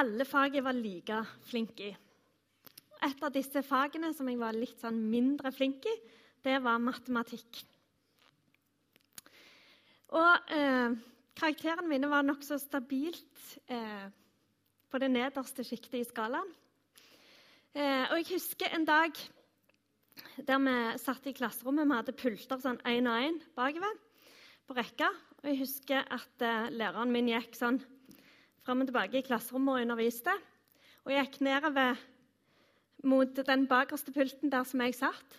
alle 0.00 0.24
fag 0.28 0.56
jeg 0.56 0.64
var 0.64 0.76
like 0.76 1.18
flink 1.48 1.80
i. 1.84 1.90
Et 3.02 3.24
av 3.26 3.32
disse 3.34 3.62
fagene 3.66 4.12
som 4.14 4.28
jeg 4.30 4.38
var 4.40 4.56
litt 4.56 4.78
sånn 4.80 5.00
mindre 5.10 5.50
flink 5.54 5.84
i, 5.90 5.94
det 6.42 6.58
var 6.62 6.82
matematikk. 6.82 7.62
Og 10.12 10.52
eh, 10.54 10.94
karakterene 11.38 11.88
mine 11.88 12.10
var 12.10 12.24
nokså 12.26 12.58
stabilt 12.60 13.54
eh, 13.72 14.08
på 14.92 15.00
det 15.00 15.10
nederste 15.12 15.64
sjiktet 15.66 16.02
i 16.02 16.06
skalaen. 16.06 16.50
Eh, 17.72 18.04
og 18.10 18.18
jeg 18.20 18.34
husker 18.34 18.74
en 18.76 18.84
dag 18.84 19.16
der 20.36 20.60
vi 20.60 20.76
satt 21.00 21.26
i 21.26 21.34
klasserommet. 21.36 21.88
Vi 21.88 21.98
hadde 21.98 22.16
pulter 22.20 22.60
sånn 22.60 22.80
én 22.88 23.08
og 23.08 23.28
én 23.28 23.38
bakover 23.56 23.96
på 24.68 24.76
rekka. 24.76 25.08
Og 25.42 25.48
jeg 25.48 25.62
husker 25.64 26.04
at 26.12 26.44
eh, 26.44 26.68
læreren 26.76 27.12
min 27.14 27.32
gikk 27.32 27.56
sånn 27.58 27.80
fram 28.66 28.82
og 28.82 28.90
tilbake 28.90 29.20
i 29.20 29.26
klasserommet 29.26 29.74
og 29.74 29.86
underviste. 29.86 30.34
Og 31.02 31.14
jeg 31.14 31.26
gikk 31.26 31.40
nedover 31.46 32.02
mot 33.10 33.40
den 33.46 33.66
bakerste 33.70 34.14
pulten 34.14 34.52
der 34.52 34.66
som 34.68 34.82
jeg 34.84 34.94
satt. 34.94 35.38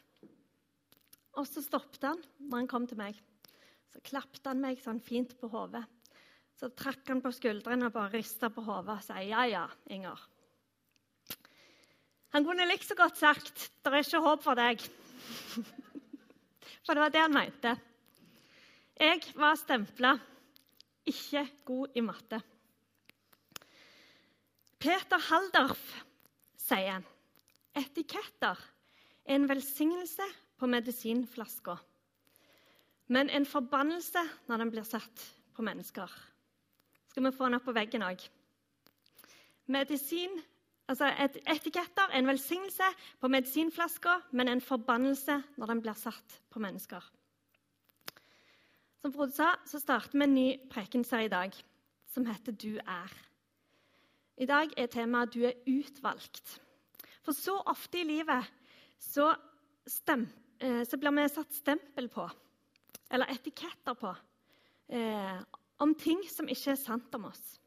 Og 1.39 1.48
så 1.49 1.63
stoppet 1.65 2.03
han 2.05 2.20
når 2.39 2.63
han 2.63 2.70
kom 2.70 2.88
til 2.88 2.99
meg. 2.99 3.17
Så 3.93 4.01
klappet 4.03 4.45
han 4.49 4.62
meg 4.62 4.81
sånn 4.84 5.01
fint 5.03 5.35
på 5.39 5.49
hodet. 5.53 5.84
Så 6.59 6.70
trakk 6.77 7.07
han 7.09 7.23
på 7.23 7.31
skuldrene 7.34 7.89
og 7.89 7.95
bare 7.95 8.20
rista 8.20 8.51
på 8.53 8.63
hodet 8.65 8.98
og 8.98 9.05
sa 9.05 9.21
ja, 9.23 9.45
ja, 9.49 9.65
Inger. 9.93 10.20
Han 12.34 12.45
kunne 12.45 12.65
likså 12.65 12.95
godt 12.98 13.17
sagt 13.17 13.71
'Det 13.84 13.93
er 13.93 14.01
ikke 14.01 14.20
håp 14.20 14.43
for 14.43 14.55
deg'. 14.55 14.81
For 16.85 16.93
det 16.93 17.01
var 17.01 17.09
det 17.09 17.21
han 17.21 17.34
mente. 17.34 17.77
Jeg 18.99 19.21
var 19.35 19.55
stempla 19.55 20.17
ikke 21.05 21.48
god 21.65 21.87
i 21.95 22.01
matte. 22.01 22.41
Peter 24.83 25.15
Haldorf 25.29 25.83
sier 26.59 27.05
etiketter 27.79 28.59
er 29.23 29.37
en 29.37 29.45
velsignelse 29.48 30.25
på 30.59 30.67
medisinflaska, 30.67 31.77
men 33.07 33.31
en 33.31 33.48
forbannelse 33.48 34.25
når 34.51 34.59
den 34.59 34.73
blir 34.75 34.84
satt 34.84 35.23
på 35.55 35.63
mennesker. 35.63 36.12
Skal 37.07 37.23
vi 37.23 37.31
få 37.31 37.48
den 37.48 37.62
opp 37.62 37.67
på 37.70 37.77
veggen 37.79 38.03
òg? 38.03 38.27
Altså, 39.71 41.07
et, 41.15 41.40
etiketter 41.47 42.12
er 42.12 42.20
en 42.20 42.27
velsignelse 42.27 42.91
på 43.23 43.31
medisinflaska, 43.31 44.20
men 44.35 44.51
en 44.51 44.62
forbannelse 44.62 45.40
når 45.55 45.77
den 45.77 45.87
blir 45.87 45.95
satt 45.95 46.41
på 46.51 46.59
mennesker. 46.59 46.99
Som 48.99 49.15
Frode 49.15 49.31
sa, 49.31 49.53
så 49.63 49.79
starter 49.79 50.20
vi 50.20 50.27
en 50.27 50.41
ny 50.41 50.49
prekenserie 50.68 51.31
i 51.31 51.37
dag 51.40 51.55
som 52.12 52.27
heter 52.27 52.51
'Du 52.51 52.81
er'. 52.84 53.32
I 54.37 54.45
dag 54.45 54.71
er 54.77 54.87
temaet 54.87 55.34
'Du 55.34 55.43
er 55.45 55.59
utvalgt'. 55.67 56.59
For 57.23 57.31
så 57.31 57.62
ofte 57.65 57.99
i 57.99 58.03
livet 58.03 58.51
så, 58.99 59.35
stem, 59.87 60.27
eh, 60.59 60.84
så 60.84 60.98
blir 60.98 61.12
vi 61.12 61.27
satt 61.29 61.53
stempel 61.53 62.09
på, 62.09 62.29
eller 63.12 63.29
etiketter 63.31 63.93
på, 63.93 64.16
eh, 64.90 65.44
om 65.79 65.95
ting 65.95 66.23
som 66.29 66.47
ikke 66.47 66.72
er 66.72 66.75
sant 66.75 67.16
om 67.16 67.25
oss. 67.25 67.59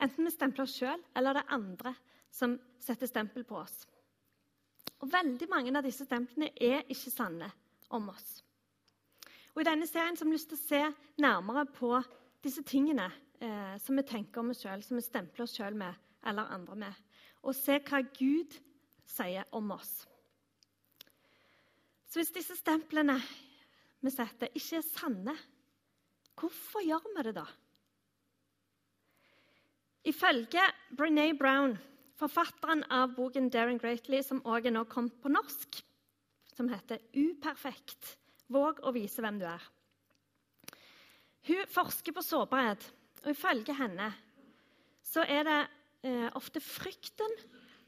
Enten 0.00 0.24
vi 0.24 0.30
stempler 0.30 0.62
oss 0.62 0.78
sjøl, 0.78 1.04
eller 1.16 1.32
det 1.32 1.42
er 1.42 1.54
andre 1.54 1.94
som 2.30 2.58
setter 2.80 3.06
stempel 3.06 3.44
på 3.44 3.56
oss. 3.56 3.86
Og 5.00 5.12
Veldig 5.12 5.48
mange 5.48 5.76
av 5.76 5.84
disse 5.84 6.04
stemplene 6.04 6.50
er 6.60 6.82
ikke 6.88 7.10
sanne 7.10 7.52
om 7.90 8.08
oss. 8.08 8.42
Og 9.54 9.60
I 9.60 9.64
denne 9.64 9.86
serien 9.86 10.16
har 10.16 10.24
vi 10.24 10.32
lyst 10.32 10.48
til 10.48 10.58
å 10.58 10.68
se 10.68 10.94
nærmere 11.18 11.66
på 11.66 12.02
disse 12.42 12.62
tingene 12.62 13.12
eh, 13.40 13.76
som 13.82 13.98
vi 13.98 14.04
tenker 14.06 14.42
om 14.42 14.52
oss 14.52 14.62
sjøl, 14.64 14.82
som 14.84 14.98
vi 14.98 15.04
stempler 15.04 15.46
oss 15.46 15.56
sjøl 15.56 15.76
med 15.78 15.94
eller 16.26 16.50
andre 16.54 16.76
med, 16.84 17.02
og 17.46 17.54
se 17.56 17.78
hva 17.78 18.02
Gud 18.16 18.56
sier 19.08 19.46
om 19.56 19.70
oss. 19.74 19.92
Så 22.08 22.20
hvis 22.20 22.34
disse 22.34 22.56
stemplene 22.58 23.18
vi 24.00 24.12
setter, 24.14 24.50
ikke 24.56 24.80
er 24.80 24.86
sanne, 24.86 25.34
hvorfor 26.38 26.84
gjør 26.86 27.08
vi 27.16 27.24
det 27.28 27.34
da? 27.38 27.46
Ifølge 30.08 30.62
Brené 30.96 31.32
Brown, 31.36 31.76
forfatteren 32.18 32.84
av 32.90 33.14
boken 33.16 33.50
'Daring 33.50 33.80
Greatly', 33.80 34.22
som 34.22 34.40
også 34.44 34.70
er 34.70 34.74
nå 34.74 34.84
kommet 34.84 35.18
på 35.20 35.28
norsk, 35.28 35.82
som 36.54 36.68
heter 36.68 36.98
'Uperfekt 37.12 38.16
våg 38.48 38.80
å 38.82 38.94
vise 38.94 39.22
hvem 39.22 39.38
du 39.38 39.44
er'. 39.46 39.68
Hun 41.48 41.66
forsker 41.66 42.12
på 42.12 42.22
sårbarhet, 42.22 42.92
og 43.24 43.30
ifølge 43.32 43.74
henne 43.76 44.10
så 45.08 45.24
er 45.24 45.46
det 45.48 45.60
eh, 46.06 46.28
ofte 46.36 46.60
frykten 46.62 47.34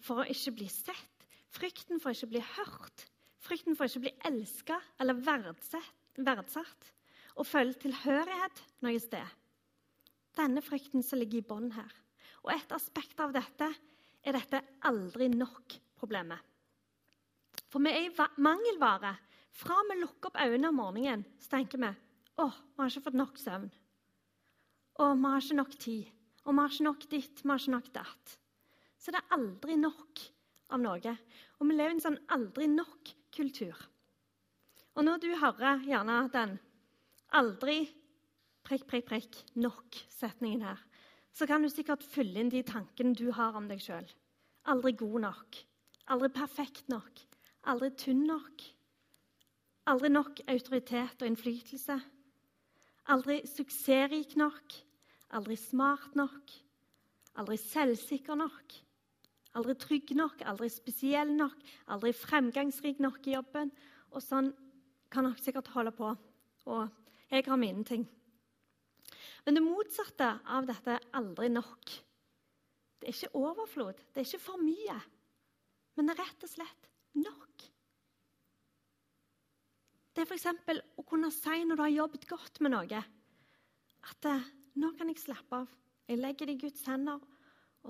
for 0.00 0.22
å 0.22 0.28
ikke 0.30 0.54
bli 0.56 0.68
sett, 0.72 1.26
frykten 1.52 2.00
for 2.00 2.10
å 2.10 2.16
ikke 2.16 2.30
bli 2.32 2.42
hørt, 2.56 3.04
frykten 3.44 3.76
for 3.76 3.84
å 3.84 3.90
ikke 3.90 4.06
bli 4.06 4.14
elska 4.30 4.78
eller 5.02 5.20
verdsatt, 5.20 6.20
verdsatt 6.20 6.90
og 7.36 7.48
føle 7.48 7.76
tilhørighet 7.80 8.62
noe 8.84 9.00
sted. 9.00 9.26
Denne 10.36 10.62
frykten 10.64 11.04
som 11.04 11.20
ligger 11.20 11.40
i 11.40 11.46
bånn 11.46 11.70
her. 11.74 11.90
Og 12.44 12.52
et 12.54 12.72
aspekt 12.72 13.20
av 13.20 13.34
dette 13.34 13.68
er 14.24 14.36
dette 14.36 14.60
aldri 14.88 15.28
nok-problemet. 15.32 16.38
For 17.70 17.82
vi 17.82 17.92
er 17.92 18.08
i 18.08 18.28
mangelvare. 18.42 19.14
Fra 19.54 19.76
vi 19.88 19.98
lukker 20.00 20.30
opp 20.30 20.38
øynene 20.40 20.70
om 20.70 20.78
morgenen, 20.78 21.24
så 21.42 21.56
tenker 21.56 21.80
vi 21.82 21.90
å, 22.40 22.46
vi 22.48 22.80
har 22.80 22.92
ikke 22.92 23.06
fått 23.08 23.18
nok 23.18 23.40
søvn. 23.40 23.70
Å, 25.00 25.14
vi 25.16 25.30
har 25.32 25.40
ikke 25.40 25.56
nok 25.56 25.76
tid. 25.80 26.08
Og 26.44 26.52
vi 26.52 26.60
har 26.60 26.74
ikke 26.74 26.86
nok 26.86 27.06
ditt, 27.08 27.40
vi 27.42 27.48
har 27.48 27.62
ikke 27.62 27.76
nok 27.76 27.88
datt. 27.94 28.34
Så 29.00 29.12
det 29.14 29.20
er 29.22 29.36
aldri 29.38 29.76
nok 29.80 30.24
av 30.74 30.82
noe. 30.82 31.14
Og 31.58 31.68
vi 31.68 31.76
lever 31.76 31.94
i 31.94 31.96
en 31.96 32.04
sånn 32.04 32.20
aldri 32.36 32.68
nok-kultur. 32.68 33.78
Og 34.98 35.06
når 35.06 35.22
du 35.22 35.30
hører 35.40 35.86
gjerne 35.86 36.18
den 36.34 36.58
aldri 37.38 37.78
prikk, 38.66 38.84
prikk, 38.90 39.06
prikk 39.08 39.40
nok-setningen 39.56 40.66
her, 40.66 40.82
så 41.32 41.46
kan 41.46 41.62
du 41.62 41.70
sikkert 41.70 42.04
fylle 42.04 42.42
inn 42.42 42.50
de 42.52 42.60
tankene 42.66 43.14
du 43.16 43.30
har 43.32 43.56
om 43.56 43.68
deg 43.70 43.80
sjøl. 43.80 44.06
Aldri 44.68 44.92
god 44.98 45.20
nok. 45.24 45.60
Aldri 46.10 46.28
perfekt 46.34 46.90
nok. 46.92 47.22
Aldri 47.70 47.92
tynn 47.96 48.26
nok. 48.28 48.64
Aldri 49.88 50.10
nok 50.12 50.42
autoritet 50.50 51.22
og 51.22 51.30
innflytelse. 51.30 51.96
Aldri 53.10 53.40
suksessrik 53.48 54.36
nok. 54.38 54.74
Aldri 55.36 55.56
smart 55.58 56.16
nok. 56.18 56.54
Aldri 57.38 57.56
selvsikker 57.62 58.38
nok. 58.38 58.76
Aldri 59.58 59.74
trygg 59.82 60.12
nok, 60.14 60.42
aldri 60.46 60.68
spesiell 60.70 61.32
nok, 61.34 61.56
aldri 61.90 62.12
fremgangsrik 62.14 63.00
nok 63.02 63.24
i 63.26 63.34
jobben. 63.34 63.72
Og 64.14 64.22
sånn 64.22 64.52
kan 65.10 65.26
dere 65.26 65.42
sikkert 65.42 65.72
holde 65.74 65.92
på. 65.94 66.12
Og 66.70 67.30
jeg 67.30 67.46
har 67.46 67.58
mine 67.58 67.82
ting. 67.86 68.06
Men 69.46 69.56
det 69.56 69.64
motsatte 69.64 70.28
av 70.46 70.68
dette 70.68 70.94
er 70.94 71.08
aldri 71.18 71.48
nok. 71.50 71.96
Det 73.00 73.08
er 73.08 73.16
ikke 73.16 73.40
overflod, 73.40 74.00
det 74.12 74.20
er 74.20 74.28
ikke 74.28 74.44
for 74.44 74.60
mye, 74.60 74.96
men 75.96 76.06
det 76.06 76.12
er 76.12 76.20
rett 76.20 76.42
og 76.44 76.50
slett 76.52 76.88
nok. 77.16 77.64
Det 80.12 80.20
er 80.20 80.28
f.eks. 80.28 80.44
å 81.00 81.04
kunne 81.08 81.30
si 81.32 81.62
når 81.64 81.78
du 81.78 81.84
har 81.86 81.94
jobbet 81.94 82.26
godt 82.28 82.60
med 82.60 82.74
noe, 82.74 83.00
at 84.10 84.28
eh, 84.28 84.50
nå 84.78 84.92
kan 84.98 85.10
jeg 85.10 85.22
slappe 85.22 85.62
av. 85.62 85.68
Jeg 86.10 86.20
legger 86.20 86.48
det 86.48 86.56
i 86.56 86.62
Guds 86.66 86.86
hender 86.86 87.20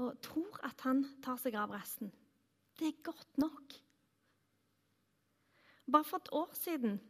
og 0.00 0.18
tror 0.22 0.58
at 0.66 0.82
han 0.86 1.02
tar 1.24 1.38
seg 1.41 1.56
av 1.58 1.72
resten. 1.74 2.12
Det 2.78 2.88
er 2.88 3.04
godt 3.04 3.41
nok. 3.41 3.76
Bare 5.91 6.06
for 6.06 6.22
et 6.22 6.32
år 6.32 6.52
siden 6.54 7.00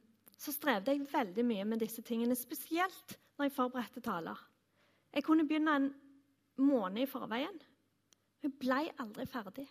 så 0.40 0.54
strevde 0.54 0.94
jeg 0.94 1.08
veldig 1.10 1.44
mye 1.44 1.66
med 1.68 1.82
disse 1.82 2.02
tingene, 2.02 2.36
spesielt 2.38 3.18
når 3.36 3.50
jeg 3.50 3.56
forberedte 3.56 4.00
taler. 4.00 4.38
Jeg 5.12 5.26
kunne 5.26 5.44
begynne 5.46 5.74
en 5.76 5.90
måned 6.60 7.02
i 7.02 7.10
forveien. 7.10 7.60
Jeg 8.40 8.54
ble 8.62 8.86
aldri 9.02 9.26
ferdig. 9.28 9.66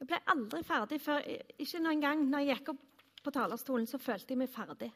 Jeg 0.00 0.08
ble 0.08 0.20
aldri 0.32 0.62
ferdig 0.64 1.00
før 1.02 1.24
Ikke 1.58 1.82
noen 1.82 2.00
gang 2.00 2.22
når 2.28 2.44
jeg 2.44 2.60
gikk 2.60 2.72
opp 2.74 2.86
på 3.24 3.32
talerstolen, 3.34 3.88
så 3.90 3.98
følte 4.00 4.32
jeg 4.32 4.40
meg 4.40 4.52
ferdig. 4.52 4.88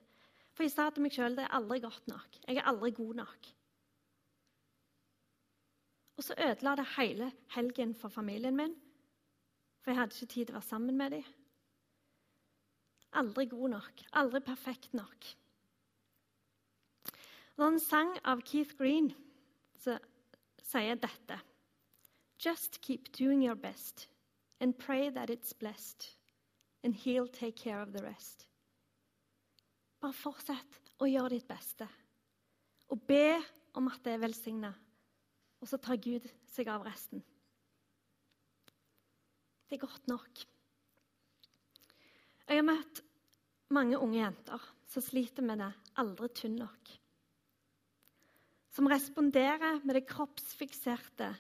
For 0.55 0.65
jeg 0.65 0.73
sa 0.73 0.87
til 0.95 1.05
meg 1.05 1.13
sjøl 1.13 1.35
det 1.37 1.45
er 1.49 1.57
aldri 1.59 1.81
godt 1.83 2.07
nok. 2.09 2.39
Jeg 2.47 2.61
er 2.61 2.69
aldri 2.71 2.93
god 2.95 3.19
nok. 3.25 3.51
Og 6.17 6.25
så 6.25 6.35
ødela 6.39 6.77
det 6.79 6.87
hele 6.97 7.33
helgen 7.55 7.95
for 7.95 8.09
familien 8.09 8.57
min, 8.57 8.75
for 9.83 9.91
jeg 9.91 9.99
hadde 10.01 10.15
ikke 10.15 10.33
tid 10.33 10.47
til 10.47 10.55
å 10.55 10.59
være 10.61 10.69
sammen 10.69 10.97
med 10.97 11.17
dem. 11.17 11.25
Aldri 13.15 13.47
god 13.47 13.69
nok. 13.69 14.05
Aldri 14.13 14.41
perfekt 14.41 14.95
nok. 14.95 15.27
Når 17.57 17.67
en 17.67 17.81
sang 17.81 18.15
av 18.27 18.43
Keith 18.43 18.75
Green 18.79 19.13
så 19.79 19.99
sier 20.59 20.99
dette 20.99 21.39
Just 22.45 22.81
keep 22.83 23.13
doing 23.17 23.45
your 23.45 23.55
best 23.55 24.09
and 24.61 24.77
pray 24.77 25.09
that 25.11 25.31
it's 25.31 25.53
blessed, 25.53 26.11
and 26.83 26.95
he'll 26.95 27.29
take 27.29 27.57
care 27.57 27.81
of 27.81 27.93
the 27.93 28.03
rest. 28.03 28.47
Bare 30.01 30.13
fortsett 30.13 30.81
å 30.99 31.07
gjøre 31.09 31.37
ditt 31.37 31.49
beste 31.49 31.87
og 32.93 33.01
be 33.09 33.39
om 33.75 33.89
at 33.89 34.03
det 34.05 34.13
er 34.15 34.25
velsigna. 34.27 34.75
Og 35.65 35.71
så 35.71 35.79
tar 35.81 35.97
Gud 35.97 36.27
seg 36.53 36.69
av 36.69 36.83
resten. 36.85 37.23
Det 39.65 39.79
er 39.79 39.87
godt 39.87 40.11
nok. 40.11 40.43
Jeg 42.45 42.61
har 42.61 42.67
møtt 42.69 43.01
mange 43.73 43.97
unge 43.97 44.19
jenter 44.19 44.67
som 44.93 45.03
sliter 45.03 45.43
med 45.43 45.63
det 45.65 45.71
'aldri 45.97 46.29
tynn 46.37 46.59
nok'. 46.61 46.93
Som 48.77 48.93
responderer 48.93 49.81
med 49.85 49.97
det 49.97 50.05
kroppsfikserte 50.07 51.33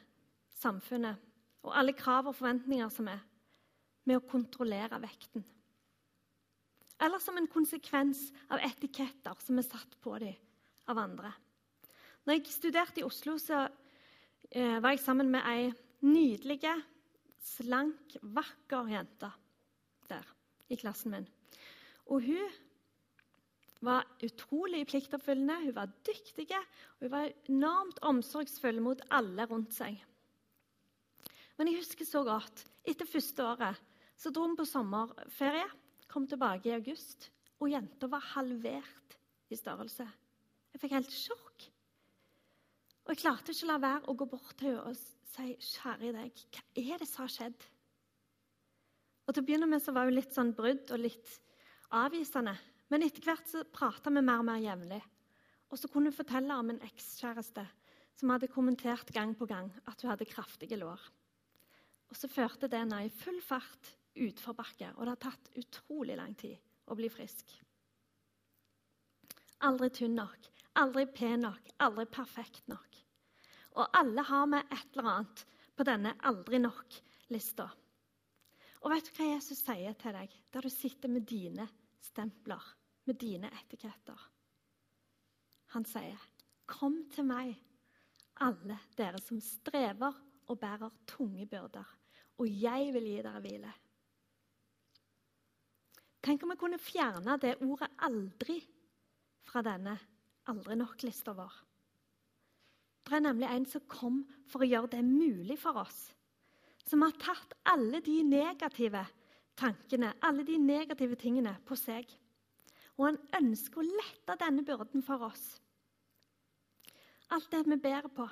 samfunnet 0.56 1.20
og 1.62 1.76
alle 1.76 1.92
krav 1.92 2.26
og 2.26 2.36
forventninger 2.36 2.88
som 2.88 3.08
er, 3.08 3.20
med 4.04 4.16
å 4.16 4.28
kontrollere 4.28 5.00
vekten. 5.00 5.44
Eller 7.00 7.18
som 7.18 7.36
en 7.36 7.46
konsekvens 7.48 8.32
av 8.48 8.60
etiketter 8.60 9.36
som 9.40 9.58
er 9.58 9.68
satt 9.68 10.00
på 10.00 10.18
dem 10.18 10.34
av 10.88 10.98
andre. 10.98 11.32
Når 12.24 12.34
jeg 12.34 12.52
studerte 12.52 13.00
i 13.00 13.04
Oslo, 13.04 13.36
så 13.38 13.68
var 14.54 14.94
jeg 14.94 15.02
sammen 15.02 15.32
med 15.32 15.42
ei 15.50 15.70
nydelig, 16.06 16.60
slank, 17.44 18.16
vakker 18.22 18.90
jente 18.92 19.30
der 20.08 20.26
i 20.70 20.78
klassen 20.78 21.14
min. 21.14 21.26
Og 22.06 22.24
hun 22.24 22.52
var 23.84 24.06
utrolig 24.24 24.84
pliktoppfyllende, 24.88 25.60
hun 25.66 25.76
var 25.76 25.92
dyktig 26.06 26.48
og 26.54 27.04
hun 27.04 27.12
var 27.12 27.32
enormt 27.48 28.00
omsorgsfull 28.02 28.80
mot 28.84 29.02
alle 29.10 29.46
rundt 29.50 29.74
seg. 29.76 29.98
Men 31.58 31.70
jeg 31.70 31.82
husker 31.82 32.08
så 32.08 32.24
godt 32.26 32.64
etter 32.88 33.08
første 33.08 33.44
året 33.44 33.80
så 34.18 34.30
dro 34.30 34.46
vi 34.48 34.58
på 34.58 34.66
sommerferie, 34.68 35.66
kom 36.08 36.28
tilbake 36.30 36.70
i 36.70 36.76
august, 36.76 37.28
og 37.58 37.72
jenta 37.72 38.06
var 38.10 38.22
halvert 38.34 39.16
i 39.50 39.58
størrelse. 39.58 40.06
Jeg 40.72 40.82
fikk 40.82 40.94
helt 40.94 41.12
sjokk. 41.12 41.43
Og 43.04 43.12
jeg 43.12 43.20
klarte 43.20 43.52
ikke 43.52 43.66
å 43.66 43.72
la 43.72 43.78
være 43.82 44.08
å 44.08 44.16
gå 44.16 44.26
bort 44.28 44.54
til 44.56 44.72
henne 44.72 44.84
og 44.88 44.96
si, 44.96 45.56
'Kjære 45.60 46.12
deg, 46.16 46.44
hva 46.54 46.62
er 46.80 46.98
det 46.98 47.08
som 47.08 47.24
har 47.24 47.32
skjedd?' 47.34 47.66
Og 49.26 49.34
Til 49.34 49.42
å 49.42 49.46
begynne 49.46 49.68
med 49.68 49.82
så 49.82 49.92
var 49.92 50.04
hun 50.08 50.14
litt 50.14 50.32
sånn 50.36 50.52
brudd 50.56 50.90
og 50.92 51.00
litt 51.00 51.40
avvisende. 51.90 52.56
Men 52.92 53.02
etter 53.02 53.24
hvert 53.24 53.48
så 53.48 53.64
prata 53.64 54.10
vi 54.10 54.20
mer 54.20 54.42
og 54.42 54.44
mer 54.44 54.60
jevnlig. 54.60 55.00
Og 55.72 55.80
så 55.80 55.88
kunne 55.88 56.12
hun 56.12 56.16
fortelle 56.16 56.56
om 56.60 56.70
en 56.70 56.82
ekskjæreste 56.84 57.64
som 58.14 58.30
hadde 58.30 58.52
kommentert 58.52 59.10
gang 59.12 59.34
på 59.34 59.48
gang 59.48 59.72
at 59.90 60.02
hun 60.02 60.12
hadde 60.12 60.28
kraftige 60.28 60.78
lår. 60.78 61.00
Og 62.10 62.16
så 62.16 62.28
førte 62.28 62.68
det 62.68 62.78
henne 62.78 63.00
i 63.06 63.10
full 63.10 63.40
fart 63.42 63.94
utforbakke, 64.14 64.92
og 64.94 65.06
det 65.06 65.14
har 65.16 65.22
tatt 65.24 65.50
utrolig 65.58 66.16
lang 66.20 66.36
tid 66.38 66.60
å 66.86 66.94
bli 66.94 67.08
frisk. 67.10 67.48
Aldri 69.66 69.88
tynn 69.96 70.14
nok, 70.18 70.50
aldri 70.78 71.06
pen 71.10 71.42
nok, 71.46 71.72
aldri 71.82 72.04
perfekt 72.12 72.68
nok. 72.70 72.93
Og 73.74 73.98
alle 73.98 74.22
har 74.22 74.46
vi 74.52 74.60
et 74.62 74.86
eller 74.92 75.10
annet 75.10 75.44
på 75.74 75.86
denne 75.86 76.14
aldri 76.30 76.60
nok-lista. 76.62 77.66
Og 78.84 78.92
vet 78.92 79.08
du 79.08 79.16
hva 79.16 79.32
Jesus 79.32 79.64
sier 79.64 79.96
til 79.98 80.14
deg 80.14 80.32
der 80.54 80.66
du 80.66 80.70
sitter 80.70 81.10
med 81.10 81.26
dine 81.26 81.66
stempler? 82.04 82.62
med 83.04 83.18
dine 83.20 83.50
etiketter. 83.52 84.20
Han 85.66 85.84
sier, 85.84 86.20
'Kom 86.66 87.10
til 87.10 87.24
meg, 87.24 87.56
alle 88.40 88.78
dere 88.96 89.20
som 89.20 89.40
strever 89.40 90.14
og 90.48 90.60
bærer 90.60 90.90
tunge 91.06 91.46
byrder, 91.46 91.84
og 92.38 92.46
jeg 92.48 92.92
vil 92.94 93.04
gi 93.04 93.22
dere 93.22 93.40
hvile.' 93.40 93.74
Tenk 96.24 96.42
om 96.42 96.50
vi 96.50 96.56
kunne 96.56 96.78
fjerne 96.78 97.36
det 97.40 97.60
ordet 97.60 97.90
'aldri' 97.98 98.62
fra 99.44 99.62
denne 99.62 99.98
aldri 100.46 100.74
nok-lista 100.74 101.32
vår. 101.32 101.52
Det 103.04 103.16
er 103.16 103.24
nemlig 103.26 103.48
en 103.50 103.66
som 103.68 103.84
kom 103.90 104.22
for 104.48 104.64
å 104.64 104.68
gjøre 104.68 104.94
det 104.96 105.02
mulig 105.04 105.58
for 105.60 105.76
oss. 105.82 106.06
Som 106.88 107.04
har 107.04 107.16
tatt 107.20 107.52
alle 107.68 108.00
de 108.04 108.18
negative 108.26 109.04
tankene, 109.56 110.12
alle 110.24 110.44
de 110.46 110.56
negative 110.60 111.16
tingene, 111.20 111.54
på 111.66 111.76
seg. 111.78 112.08
Og 112.96 113.08
han 113.08 113.20
ønsker 113.40 113.80
å 113.80 113.88
lette 113.88 114.38
denne 114.40 114.64
byrden 114.66 115.04
for 115.04 115.26
oss. 115.28 115.44
Alt 117.34 117.50
det 117.52 117.64
vi 117.66 117.80
bærer 117.80 118.10
på. 118.12 118.26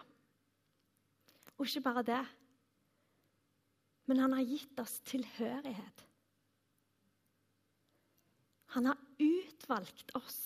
Og 1.59 1.67
ikke 1.67 1.85
bare 1.85 2.05
det, 2.07 2.23
men 4.11 4.19
han 4.19 4.35
har 4.35 4.47
gitt 4.47 4.81
oss 4.83 4.97
tilhørighet. 5.07 6.03
Han 8.75 8.89
har 8.89 8.99
utvalgt 9.21 10.15
oss 10.19 10.41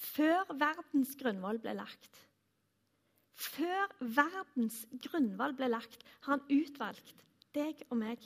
før 0.00 0.48
verdens 0.54 1.12
grunnvoll 1.18 1.60
ble 1.60 1.74
lagt. 1.76 2.22
Før 3.40 3.88
verdens 4.00 4.82
grunnvalg 5.06 5.56
ble 5.56 5.70
lagt, 5.70 6.02
har 6.26 6.36
han 6.36 6.44
utvalgt 6.52 7.24
deg 7.56 7.80
og 7.88 7.96
meg. 8.02 8.20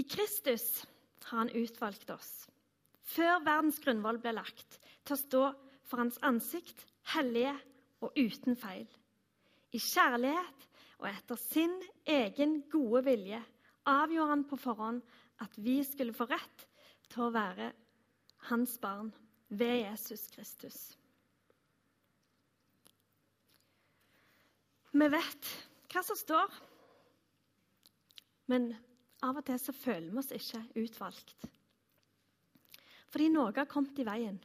I 0.00 0.04
Kristus 0.08 0.64
har 1.28 1.42
han 1.42 1.52
utvalgt 1.52 2.08
oss, 2.14 2.30
før 3.04 3.42
verdens 3.44 3.80
grunnvoll 3.84 4.20
ble 4.22 4.32
lagt, 4.38 4.78
til 5.04 5.16
å 5.16 5.20
stå 5.20 5.42
for 5.90 6.00
hans 6.00 6.16
ansikt, 6.24 6.86
hellige 7.12 7.52
og 8.00 8.16
uten 8.16 8.56
feil. 8.56 8.86
I 9.76 9.78
kjærlighet 9.78 10.66
og 11.02 11.08
etter 11.10 11.40
sin 11.40 11.74
egen 12.08 12.62
gode 12.72 13.04
vilje 13.10 13.42
avgjorde 13.90 14.32
han 14.32 14.46
på 14.48 14.58
forhånd 14.60 15.02
at 15.44 15.52
vi 15.60 15.80
skulle 15.84 16.16
få 16.16 16.26
rett 16.30 16.64
til 17.10 17.26
å 17.26 17.34
være 17.34 17.70
hans 18.48 18.78
barn 18.80 19.12
ved 19.52 19.82
Jesus 19.82 20.26
Kristus. 20.32 20.80
Vi 24.90 25.06
vet 25.06 25.50
hva 25.90 26.02
som 26.02 26.18
står, 26.18 26.54
men 28.50 28.72
av 29.22 29.38
og 29.38 29.46
til 29.46 29.58
så 29.62 29.74
føler 29.76 30.10
vi 30.10 30.18
oss 30.22 30.32
ikke 30.34 30.62
utvalgt. 30.82 31.46
Fordi 33.10 33.28
noe 33.30 33.52
har 33.54 33.68
kommet 33.70 33.98
i 34.02 34.06
veien. 34.06 34.38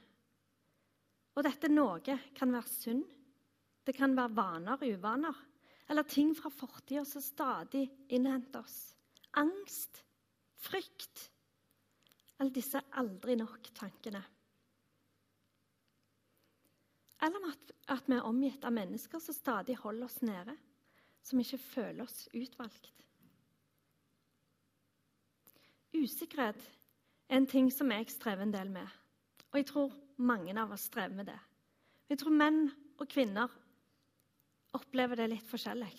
Og 1.36 1.44
dette 1.46 1.70
noe 1.70 2.18
kan 2.38 2.54
være 2.54 2.72
synd, 2.72 3.04
det 3.86 3.94
kan 3.98 4.16
være 4.18 4.34
vaner, 4.38 4.86
uvaner, 4.86 5.36
eller 5.90 6.08
ting 6.10 6.32
fra 6.38 6.50
fortida 6.50 7.04
som 7.06 7.22
stadig 7.22 7.86
innhenter 8.14 8.64
oss. 8.64 8.96
Angst, 9.38 10.02
frykt, 10.66 11.28
eller 12.40 12.54
disse 12.56 12.82
aldri 12.98 13.36
nok-tankene. 13.38 14.22
Eller 17.24 17.50
at, 17.52 17.72
at 17.96 18.10
vi 18.10 18.18
er 18.18 18.28
omgitt 18.28 18.66
av 18.68 18.76
mennesker 18.76 19.22
som 19.24 19.36
stadig 19.36 19.78
holder 19.80 20.10
oss 20.10 20.20
nede, 20.26 20.56
som 21.24 21.40
ikke 21.42 21.62
føler 21.62 22.04
oss 22.04 22.26
utvalgt. 22.36 22.92
Usikkerhet 25.96 26.60
er 27.30 27.40
en 27.40 27.48
ting 27.50 27.72
som 27.72 27.92
jeg 27.94 28.12
strever 28.12 28.44
en 28.44 28.54
del 28.54 28.70
med. 28.74 28.88
Og 29.54 29.62
jeg 29.62 29.70
tror 29.72 29.96
mange 30.18 30.54
av 30.60 30.74
oss 30.76 30.90
strever 30.90 31.16
med 31.16 31.32
det. 31.32 31.40
Jeg 32.12 32.20
tror 32.22 32.36
menn 32.36 32.68
og 33.00 33.08
kvinner 33.10 33.52
opplever 34.76 35.18
det 35.18 35.30
litt 35.32 35.48
forskjellig. 35.48 35.92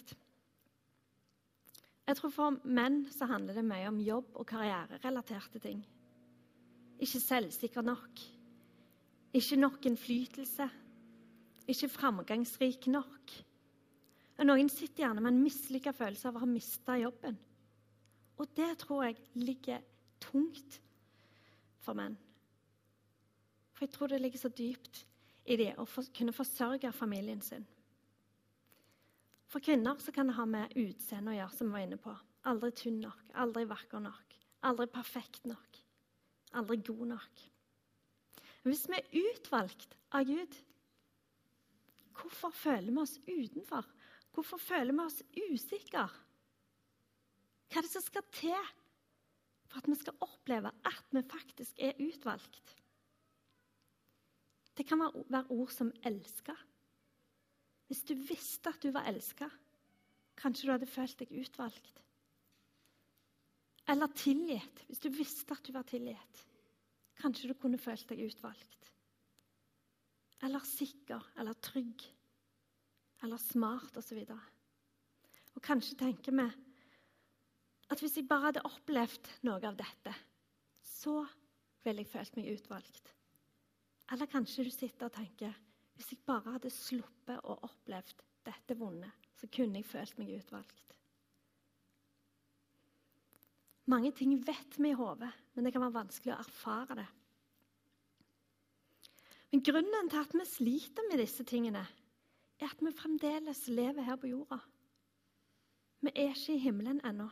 Jeg 2.06 2.18
tror 2.20 2.30
For 2.30 2.58
menn 2.62 3.00
så 3.10 3.26
handler 3.26 3.56
det 3.56 3.66
mye 3.66 3.88
om 3.88 3.98
jobb- 3.98 4.36
og 4.38 4.46
karriererelaterte 4.46 5.58
ting. 5.58 5.80
Ikke 7.02 7.20
selvsikker 7.20 7.82
nok. 7.82 8.20
Ikke 9.34 9.58
nok 9.58 9.88
innflytelse. 9.90 10.68
Ikke 11.66 11.90
framgangsrik 11.90 12.86
nok. 12.92 13.34
Og 14.36 14.46
Noen 14.46 14.68
sitter 14.70 15.06
gjerne 15.06 15.22
med 15.24 15.32
en 15.32 15.42
mislykka 15.42 15.94
følelse 15.96 16.28
av 16.28 16.38
å 16.38 16.44
ha 16.44 16.48
mista 16.50 16.96
jobben. 17.00 17.38
Og 18.36 18.52
det 18.56 18.68
tror 18.82 19.06
jeg 19.06 19.22
ligger 19.40 19.84
tungt 20.20 20.78
for 21.82 21.96
menn. 21.96 22.16
For 23.76 23.86
jeg 23.86 23.94
tror 23.94 24.12
det 24.12 24.20
ligger 24.22 24.40
så 24.40 24.52
dypt 24.52 25.02
i 25.46 25.56
det 25.60 25.72
å 25.80 25.86
for, 25.88 26.06
kunne 26.16 26.34
forsørge 26.36 26.92
familien 26.96 27.42
sin. 27.44 27.64
For 29.46 29.62
kvinner 29.62 29.98
så 30.02 30.12
kan 30.12 30.28
det 30.28 30.36
ha 30.36 30.46
med 30.48 30.74
utseende 30.76 31.32
å 31.32 31.36
gjøre, 31.36 31.56
som 31.56 31.68
vi 31.68 31.76
var 31.76 31.84
inne 31.86 32.00
på. 32.02 32.14
Aldri 32.50 32.72
tynn 32.76 33.02
nok, 33.02 33.22
aldri 33.40 33.64
vakker 33.68 34.02
nok, 34.02 34.38
aldri 34.68 34.86
perfekt 34.90 35.46
nok, 35.48 35.80
aldri 36.58 36.80
god 36.88 37.04
nok. 37.14 37.44
Hvis 38.66 38.86
vi 38.90 38.98
er 38.98 39.30
utvalgt 39.30 39.94
av 40.16 40.26
Gud, 40.26 40.56
hvorfor 42.20 42.54
føler 42.54 42.92
vi 42.92 43.02
oss 43.02 43.18
utenfor? 43.26 43.86
Hvorfor 44.34 44.60
føler 44.60 44.92
vi 44.92 45.04
oss 45.04 45.22
usikre? 45.50 46.06
Hva 47.66 47.80
er 47.80 47.86
det 47.86 47.92
som 47.92 48.04
skal 48.04 48.26
til 48.34 48.72
for 49.66 49.80
at 49.80 49.88
vi 49.90 49.98
skal 49.98 50.18
oppleve 50.24 50.72
at 50.86 51.14
vi 51.14 51.22
faktisk 51.26 51.78
er 51.82 51.98
utvalgt? 52.00 52.76
Det 54.76 54.84
kan 54.86 55.00
være 55.00 55.46
ord 55.50 55.70
som 55.72 55.92
'elska'. 56.04 56.56
Hvis 57.86 58.02
du 58.02 58.14
visste 58.14 58.68
at 58.68 58.82
du 58.82 58.90
var 58.90 59.06
elska, 59.08 59.48
kanskje 60.36 60.66
du 60.66 60.72
hadde 60.72 60.90
følt 60.90 61.18
deg 61.18 61.32
utvalgt. 61.32 62.02
Eller 63.88 64.06
tilgitt. 64.06 64.82
Hvis 64.86 65.00
du 65.00 65.08
visste 65.08 65.54
at 65.54 65.66
du 65.66 65.72
var 65.72 65.86
tilgitt, 65.86 66.42
kanskje 67.22 67.48
du 67.48 67.54
kunne 67.54 67.78
følt 67.78 68.08
deg 68.08 68.24
utvalgt. 68.26 68.85
Eller 70.44 70.64
sikker 70.68 71.32
eller 71.40 71.56
trygg 71.64 72.04
eller 73.24 73.40
smart 73.40 73.96
osv. 73.96 74.20
Og, 74.28 74.46
og 75.56 75.64
kanskje 75.64 75.98
tenker 76.00 76.36
vi 76.36 76.46
at 77.86 78.02
hvis 78.02 78.18
jeg 78.18 78.28
bare 78.28 78.50
hadde 78.50 78.64
opplevd 78.66 79.30
noe 79.46 79.60
av 79.62 79.76
dette, 79.78 80.12
så 80.82 81.20
ville 81.86 82.02
jeg 82.02 82.10
følt 82.10 82.38
meg 82.38 82.50
utvalgt. 82.56 83.12
Eller 84.12 84.30
kanskje 84.30 84.66
du 84.66 84.72
sitter 84.74 85.08
og 85.08 85.14
tenker 85.14 85.54
hvis 85.96 86.12
jeg 86.12 86.26
bare 86.28 86.56
hadde 86.56 86.72
sluppet 86.72 87.46
å 87.46 87.56
opplevd 87.66 88.20
dette 88.46 88.76
vonde, 88.78 89.08
så 89.38 89.48
kunne 89.52 89.80
jeg 89.80 89.88
følt 89.88 90.18
meg 90.20 90.34
utvalgt. 90.36 90.82
Mange 93.86 94.10
ting 94.18 94.34
vet 94.42 94.76
vi 94.82 94.90
i 94.90 94.98
hodet, 94.98 95.30
men 95.54 95.66
det 95.66 95.72
kan 95.72 95.84
være 95.84 96.00
vanskelig 96.00 96.34
å 96.34 96.40
erfare 96.42 96.98
det. 96.98 97.06
Grunnen 99.64 100.10
til 100.10 100.20
at 100.20 100.34
vi 100.34 100.44
sliter 100.44 101.04
med 101.10 101.20
disse 101.22 101.44
tingene, 101.44 101.86
er 102.60 102.68
at 102.68 102.80
vi 102.82 102.92
fremdeles 102.92 103.68
lever 103.68 104.02
her 104.04 104.16
på 104.20 104.28
jorda. 104.28 104.58
Vi 106.04 106.12
er 106.14 106.34
ikke 106.34 106.56
i 106.56 106.60
himmelen 106.60 107.00
ennå. 107.06 107.28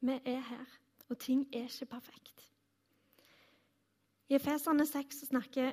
Vi 0.00 0.18
er 0.24 0.40
her, 0.40 0.66
og 1.08 1.18
ting 1.18 1.46
er 1.52 1.66
ikke 1.66 1.86
perfekt. 1.96 2.44
I 4.28 4.38
Efeserne 4.38 4.86
6 4.86 5.26
snakker 5.28 5.72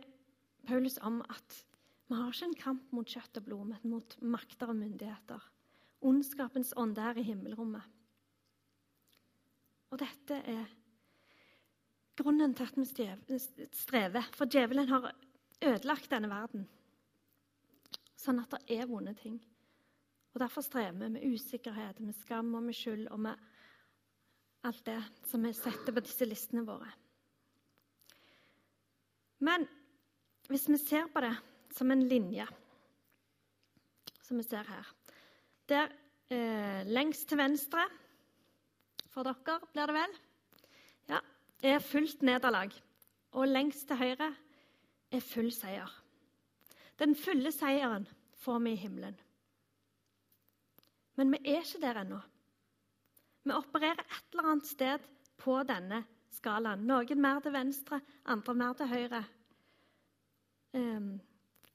Paulus 0.68 0.98
om 0.98 1.22
at 1.22 1.66
vi 2.08 2.16
har 2.16 2.34
ikke 2.34 2.46
en 2.46 2.60
kamp 2.60 2.92
mot 2.92 3.08
kjøtt 3.08 3.38
og 3.38 3.46
blod, 3.46 3.66
men 3.66 3.92
mot 3.94 4.18
makter 4.22 4.74
og 4.74 4.75
myndigheter. 4.75 5.40
Ondskapens 6.01 6.74
ånd 6.78 6.98
er 6.98 7.20
i 7.20 7.24
himmelrommet. 7.24 7.84
Og 9.92 10.00
dette 10.01 10.36
er 10.36 10.66
grunnen 12.25 12.54
til 12.58 12.68
at 12.70 12.78
vi 12.78 13.40
strever. 13.75 14.28
For 14.36 14.50
djevelen 14.50 14.90
har 14.90 15.12
ødelagt 15.62 16.12
denne 16.12 16.30
verden. 16.32 16.68
Sånn 18.18 18.42
at 18.42 18.54
det 18.54 18.78
er 18.78 18.90
vonde 18.90 19.13
ting. 19.18 19.40
Og 20.32 20.40
Derfor 20.40 20.63
strever 20.63 20.96
vi 20.96 21.10
med 21.16 21.25
usikkerhet, 21.34 22.00
med 22.00 22.16
skam 22.22 22.54
og 22.56 22.63
med 22.63 22.78
skyld 22.78 23.08
og 23.12 23.20
med 23.20 23.48
alt 24.63 24.84
det 24.86 25.00
som 25.28 25.44
vi 25.44 25.54
setter 25.58 25.94
på 25.96 26.04
disse 26.06 26.28
listene 26.28 26.63
våre. 26.68 26.90
Men 29.42 29.66
hvis 30.51 30.68
vi 30.70 30.78
ser 30.78 31.10
på 31.12 31.24
det 31.24 31.34
som 31.74 31.92
en 31.92 32.04
linje, 32.08 32.46
som 34.22 34.38
vi 34.38 34.46
ser 34.48 34.68
her 34.68 34.88
Der 35.68 35.92
eh, 36.30 36.84
lengst 36.88 37.28
til 37.30 37.38
venstre 37.38 37.84
for 39.12 39.24
dere, 39.24 39.60
blir 39.74 39.88
det 39.88 39.96
vel? 39.96 40.13
Er 41.62 41.80
fullt 41.80 42.22
nederlag. 42.22 42.72
Og 43.32 43.48
lengst 43.48 43.88
til 43.88 44.00
høyre 44.00 44.34
er 45.12 45.24
full 45.24 45.51
seier. 45.56 45.89
Den 47.00 47.15
fulle 47.15 47.51
seieren 47.51 48.08
får 48.44 48.60
vi 48.60 48.74
i 48.74 48.82
himmelen. 48.82 49.15
Men 51.15 51.32
vi 51.32 51.39
er 51.46 51.63
ikke 51.63 51.82
der 51.82 52.01
ennå. 52.01 52.20
Vi 53.44 53.53
opererer 53.56 54.01
et 54.03 54.34
eller 54.34 54.51
annet 54.51 54.68
sted 54.68 55.06
på 55.41 55.58
denne 55.68 56.03
skalaen. 56.32 56.86
Noen 56.88 57.22
mer 57.22 57.41
til 57.41 57.53
venstre, 57.56 58.01
andre 58.25 58.56
mer 58.58 58.77
til 58.77 58.91
høyre. 58.91 59.24
Um, 60.74 61.20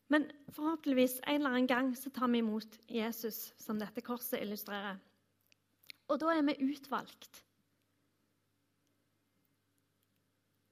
men 0.08 0.28
forhåpentligvis 0.54 1.18
en 1.26 1.40
eller 1.40 1.50
annen 1.50 1.66
gang 1.70 1.90
så 1.98 2.10
tar 2.10 2.30
vi 2.32 2.38
imot 2.38 2.78
Jesus, 2.88 3.52
som 3.58 3.80
dette 3.80 4.04
korset 4.06 4.40
illustrerer. 4.42 5.00
Og 6.08 6.20
da 6.22 6.36
er 6.36 6.46
vi 6.46 6.70
utvalgt. 6.70 7.42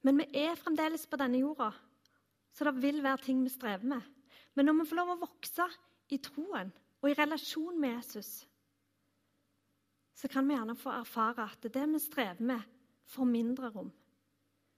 Men 0.05 0.21
vi 0.21 0.27
er 0.45 0.59
fremdeles 0.61 1.07
på 1.09 1.17
denne 1.17 1.41
jorda, 1.41 1.71
så 2.53 2.67
det 2.69 2.77
vil 2.83 3.01
være 3.03 3.25
ting 3.25 3.41
vi 3.43 3.53
strever 3.53 3.87
med. 3.89 4.03
Men 4.55 4.69
når 4.69 4.83
vi 4.83 4.89
får 4.91 5.01
lov 5.01 5.13
å 5.15 5.23
vokse 5.25 5.67
i 6.13 6.19
troen 6.23 6.71
og 7.01 7.09
i 7.09 7.17
relasjon 7.17 7.79
med 7.81 7.97
Jesus, 7.97 8.45
så 10.15 10.29
kan 10.31 10.47
vi 10.47 10.55
gjerne 10.55 10.77
få 10.79 10.93
erfare 10.95 11.49
at 11.49 11.67
det 11.73 11.87
vi 11.91 12.03
strever 12.03 12.45
med, 12.53 12.63
får 13.11 13.29
mindre 13.29 13.73
rom. 13.73 13.91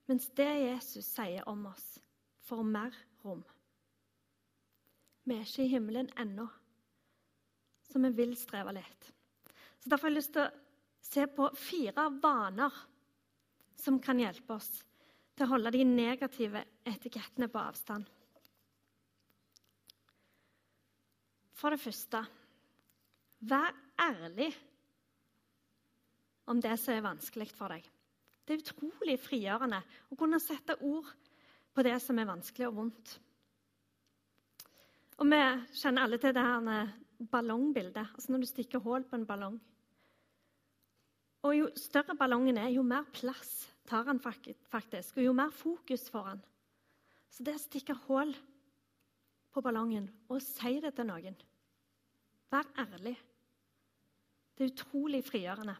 Mens 0.06 0.30
det 0.38 0.48
Jesus 0.62 1.06
sier 1.10 1.44
om 1.50 1.66
oss, 1.68 1.84
får 2.46 2.62
mer 2.62 2.94
rom. 3.24 3.42
Vi 5.26 5.34
er 5.34 5.42
ikke 5.42 5.66
i 5.66 5.72
himmelen 5.74 6.08
ennå, 6.22 6.46
så 7.90 7.98
vi 8.02 8.14
vil 8.14 8.36
streve 8.38 8.78
litt. 8.78 9.12
Så 9.82 9.90
Derfor 9.90 10.06
har 10.06 10.14
jeg 10.14 10.20
lyst 10.20 10.34
til 10.36 10.46
å 10.46 10.52
se 11.02 11.26
på 11.30 11.50
fire 11.58 12.06
vaner 12.22 12.82
som 13.78 13.98
kan 14.02 14.22
hjelpe 14.22 14.54
oss 14.54 14.70
til 15.36 15.46
å 15.46 15.50
holde 15.52 15.72
de 15.74 15.84
negative 15.84 16.62
etikettene 16.88 17.48
på 17.52 17.60
avstand. 17.60 18.06
For 21.56 21.72
det 21.72 21.80
første 21.80 22.22
vær 23.48 23.76
ærlig 24.00 24.50
om 26.46 26.60
det 26.62 26.74
som 26.80 26.94
er 26.94 27.04
vanskelig 27.04 27.48
for 27.52 27.72
deg. 27.72 27.84
Det 28.46 28.54
er 28.54 28.62
utrolig 28.62 29.16
frigjørende 29.18 29.80
å 30.12 30.18
kunne 30.18 30.40
sette 30.40 30.76
ord 30.86 31.08
på 31.74 31.84
det 31.84 31.96
som 32.00 32.18
er 32.20 32.28
vanskelig 32.28 32.68
og 32.68 32.76
vondt. 32.80 33.16
Og 35.16 35.32
Vi 35.32 35.40
kjenner 35.80 36.04
alle 36.04 36.20
til 36.20 36.34
det 36.36 36.44
her 36.44 36.92
ballongbildet, 37.32 38.12
altså 38.14 38.32
når 38.32 38.44
du 38.44 38.48
stikker 38.50 38.84
hull 38.84 39.04
på 39.08 39.16
en 39.16 39.26
ballong. 39.26 39.56
Og 41.46 41.54
Jo 41.54 41.70
større 41.78 42.16
ballongen 42.18 42.58
er, 42.58 42.72
jo 42.74 42.82
mer 42.82 43.06
plass 43.14 43.68
tar 43.86 44.08
han 44.08 44.18
faktisk, 44.18 45.16
og 45.16 45.22
jo 45.22 45.32
mer 45.36 45.52
fokus 45.54 46.08
får 46.10 46.24
han. 46.32 46.40
Så 47.30 47.44
det 47.46 47.54
å 47.54 47.62
stikke 47.62 47.94
hull 48.06 48.32
på 49.54 49.62
ballongen 49.62 50.08
og 50.26 50.42
si 50.42 50.80
det 50.82 50.96
til 50.96 51.06
noen 51.08 51.36
Vær 52.50 52.66
ærlig. 52.78 53.16
Det 54.56 54.64
er 54.64 54.70
utrolig 54.70 55.20
frigjørende. 55.26 55.74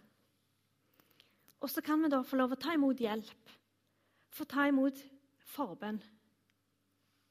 Og 1.63 1.71
så 1.71 1.81
kan 1.81 2.03
vi 2.03 2.11
da 2.13 2.21
få 2.27 2.37
lov 2.37 2.53
å 2.53 2.59
ta 2.61 2.75
imot 2.75 3.01
hjelp, 3.01 3.53
få 4.35 4.45
ta 4.51 4.67
imot 4.69 4.99
forbønn. 5.55 6.01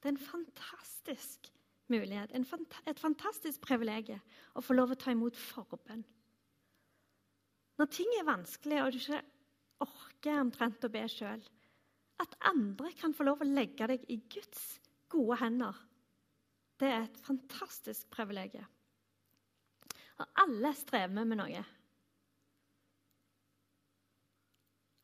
Det 0.00 0.08
er 0.08 0.14
en 0.14 0.24
fantastisk 0.24 1.50
mulighet, 1.92 2.32
en 2.32 2.48
fant 2.48 2.80
et 2.88 3.00
fantastisk 3.00 3.60
privilegium 3.62 4.20
å 4.56 4.64
få 4.64 4.74
lov 4.74 4.96
å 4.96 4.98
ta 4.98 5.12
imot 5.14 5.36
forbønn. 5.38 6.02
Når 7.76 7.90
ting 7.92 8.12
er 8.16 8.28
vanskelig, 8.28 8.82
og 8.82 8.92
du 8.92 9.00
ikke 9.00 9.20
orker 9.84 10.40
omtrent 10.40 10.86
å 10.86 10.92
be 10.92 11.04
sjøl. 11.12 11.42
At 12.22 12.38
andre 12.48 12.92
kan 12.96 13.12
få 13.14 13.26
lov 13.28 13.42
å 13.44 13.48
legge 13.48 13.88
deg 13.90 14.06
i 14.08 14.16
Guds 14.32 14.78
gode 15.12 15.36
hender. 15.42 15.76
Det 16.80 16.88
er 16.88 17.04
et 17.04 17.20
fantastisk 17.24 18.08
privilegium. 18.12 18.68
Og 20.16 20.40
alle 20.40 20.72
strever 20.76 21.28
med 21.28 21.36
noe. 21.36 21.64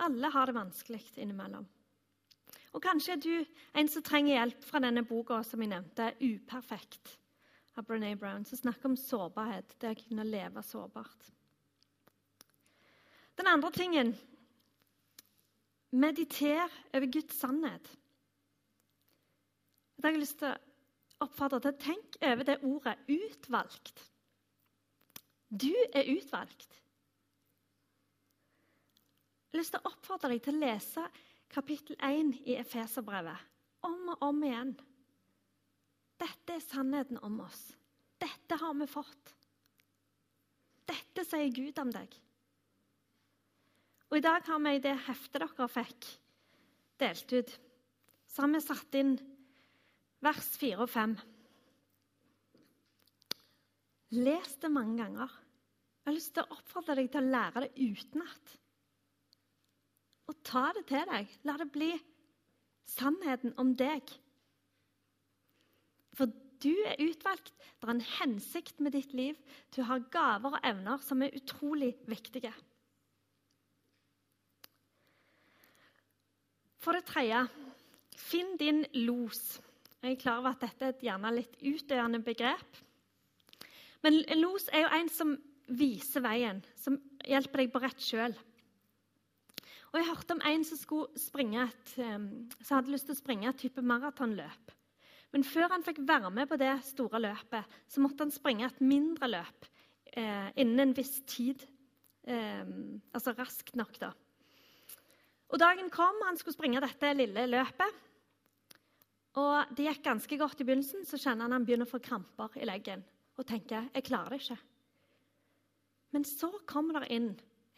Alle 0.02 0.31
har 0.35 0.49
det 0.49 0.57
vanskelig 0.57 1.02
innimellom. 1.21 1.69
Og 2.73 2.81
Kanskje 2.83 3.12
er 3.12 3.21
du 3.21 3.59
en 3.76 3.91
som 3.93 4.05
trenger 4.05 4.38
hjelp 4.38 4.64
fra 4.64 4.81
denne 4.81 5.05
boka 5.05 5.43
som 5.45 5.61
jeg 5.61 5.71
nevnte, 5.75 6.14
'Uperfekt' 6.17 7.19
av 7.76 7.85
Brené 7.85 8.14
Brown, 8.17 8.45
som 8.45 8.59
snakker 8.59 8.88
om 8.88 8.97
sårbarhet, 8.97 9.76
det 9.79 9.93
å 9.93 10.00
kunne 10.09 10.25
leve 10.25 10.62
sårbart. 10.64 11.29
Den 13.37 13.47
andre 13.47 13.71
tingen 13.73 14.15
Mediter 15.93 16.69
over 16.95 17.07
Guds 17.12 17.37
sannhet. 17.37 17.99
Det 19.97 20.05
har 20.05 20.15
jeg 20.17 20.23
lyst 20.23 20.39
til 20.41 20.49
å 20.49 21.27
oppfordre 21.27 21.61
til 21.61 21.75
å 21.75 21.81
tenke 21.83 22.31
over 22.33 22.49
det 22.49 22.57
ordet 22.65 22.97
'utvalgt'. 23.09 24.09
Du 25.53 25.75
er 25.93 26.09
utvalgt. 26.17 26.81
Jeg 29.53 29.59
har 29.59 29.61
lyst 29.61 29.75
til 29.77 29.83
å 29.85 29.93
oppfordre 29.93 30.33
deg 30.33 30.43
til 30.43 30.57
å 30.57 30.62
lese 30.65 31.05
kapittel 31.53 31.97
1 32.01 32.41
i 32.49 32.57
Efeserbrevet 32.57 33.37
om 33.85 34.09
og 34.15 34.23
om 34.23 34.43
igjen. 34.49 34.73
Dette 36.19 36.57
er 36.57 36.65
sannheten 36.65 37.19
om 37.23 37.41
oss. 37.45 37.77
Dette 38.19 38.57
har 38.57 38.75
vi 38.75 38.87
fått. 38.87 39.35
Dette 40.89 41.25
sier 41.29 41.53
Gud 41.53 41.79
om 41.79 41.91
deg. 41.93 42.17
Og 44.12 44.19
I 44.19 44.25
dag 44.26 44.45
har 44.45 44.59
vi 44.61 44.75
i 44.76 44.81
det 44.85 44.92
heftet 45.07 45.40
dere 45.40 45.66
fikk 45.73 46.07
delt 47.00 47.31
ut, 47.33 47.52
så 48.28 48.42
har 48.45 48.50
vi 48.52 48.59
satt 48.61 48.97
inn 49.00 49.12
vers 50.21 50.49
4 50.61 50.83
og 50.85 50.90
5. 50.92 51.14
Les 54.21 54.50
det 54.61 54.69
mange 54.69 54.99
ganger. 54.99 55.33
Jeg 55.33 56.11
har 56.11 56.16
lyst 56.19 56.35
til 56.37 56.45
å 56.45 56.59
oppfordre 56.59 56.99
deg 56.99 57.09
til 57.09 57.23
å 57.23 57.33
lære 57.33 57.62
det 57.64 57.87
utenat. 57.88 58.52
Og 60.28 60.42
ta 60.45 60.66
det 60.76 60.83
til 60.90 61.09
deg. 61.09 61.33
La 61.49 61.54
det 61.62 61.69
bli 61.73 61.88
sannheten 62.92 63.54
om 63.62 63.71
deg. 63.81 64.12
For 66.19 66.28
du 66.61 66.75
er 66.85 67.00
utvalgt. 67.00 67.54
Det 67.81 67.88
er 67.88 67.95
en 67.95 68.04
hensikt 68.19 68.85
med 68.85 68.92
ditt 68.92 69.16
liv. 69.16 69.40
Du 69.73 69.81
har 69.88 70.04
gaver 70.12 70.59
og 70.59 70.69
evner 70.69 71.00
som 71.00 71.25
er 71.25 71.33
utrolig 71.40 71.95
viktige. 72.12 72.52
For 76.83 76.99
det 76.99 77.07
tredje, 77.07 77.45
finn 78.19 78.57
din 78.59 78.83
los. 79.07 79.61
Jeg 80.03 80.17
er 80.17 80.19
klar 80.19 80.41
over 80.41 80.51
at 80.51 80.65
dette 80.65 80.83
er 80.85 80.95
et 80.97 81.05
gjerne 81.07 81.31
litt 81.37 81.61
utdøende 81.62 82.19
begrep. 82.27 82.81
Men 84.03 84.19
en 84.27 84.41
los 84.43 84.67
er 84.73 84.83
jo 84.83 84.95
en 84.97 85.11
som 85.15 85.37
viser 85.79 86.25
veien, 86.25 86.59
som 86.75 86.99
hjelper 87.23 87.62
deg 87.62 87.71
på 87.71 87.83
rett 87.85 88.03
kjøl. 88.03 88.35
Og 89.93 89.99
Jeg 90.01 90.09
hørte 90.09 90.35
om 90.35 90.43
en 90.49 90.65
som, 90.65 90.79
et, 91.12 91.99
ehm, 92.01 92.29
som 92.65 92.77
hadde 92.79 92.91
lyst 92.91 93.07
til 93.07 93.15
å 93.15 93.21
springe 93.21 93.49
et 93.49 93.61
type 93.61 93.83
maratonløp. 93.85 94.73
Men 95.33 95.45
før 95.45 95.69
han 95.69 95.85
fikk 95.85 96.01
være 96.09 96.31
med 96.33 96.49
på 96.49 96.59
det 96.61 96.73
store 96.85 97.21
løpet, 97.21 97.65
så 97.89 98.01
måtte 98.01 98.25
han 98.25 98.33
springe 98.33 98.67
et 98.67 98.81
mindre 98.81 99.29
løp 99.29 99.69
eh, 100.17 100.51
innen 100.57 100.81
en 100.81 100.97
viss 100.97 101.21
tid. 101.29 101.62
Eh, 102.25 102.65
altså 103.15 103.37
raskt 103.37 103.77
nok, 103.77 104.01
da. 104.01 104.12
Og 105.53 105.61
Dagen 105.61 105.91
kom, 105.93 106.17
han 106.25 106.39
skulle 106.41 106.57
springe 106.57 106.81
dette 106.81 107.13
lille 107.13 107.45
løpet. 107.51 108.01
Og 109.41 109.73
Det 109.77 109.85
gikk 109.87 110.03
ganske 110.05 110.39
godt 110.41 110.61
i 110.61 110.65
begynnelsen, 110.65 111.05
så 111.09 111.21
kjenner 111.21 111.45
han 111.45 111.57
han 111.57 111.67
begynner 111.67 111.89
å 111.89 111.93
få 111.93 112.01
kramper 112.01 112.57
i 112.57 112.69
leggen. 112.69 113.05
Og 113.37 113.47
tenker 113.49 113.89
jeg 113.93 114.05
klarer 114.09 114.33
det 114.33 114.43
ikke. 114.43 114.59
Men 116.13 116.25
så 116.29 116.51
kommer 116.69 117.01
det 117.01 117.13
inn 117.17 117.31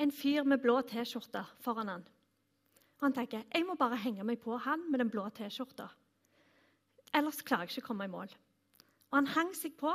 en 0.02 0.11
fyr 0.11 0.47
med 0.47 0.62
blå 0.62 0.81
T-skjorte 0.83 1.45
foran 1.62 1.90
han. 1.90 2.07
Og 2.99 3.07
han 3.07 3.14
tenker 3.14 3.45
jeg 3.47 3.66
må 3.66 3.76
bare 3.78 3.99
henge 4.02 4.26
meg 4.26 4.40
på 4.43 4.59
han 4.59 4.87
med 4.90 5.02
den 5.02 5.11
blå 5.11 5.28
T-skjorta. 5.35 5.88
Ellers 7.14 7.43
klarer 7.47 7.69
jeg 7.69 7.76
ikke 7.76 7.87
å 7.87 7.90
komme 7.93 8.09
i 8.09 8.11
mål. 8.11 8.31
Og 9.11 9.19
Han 9.21 9.31
hang 9.31 9.52
seg 9.54 9.76
på, 9.78 9.90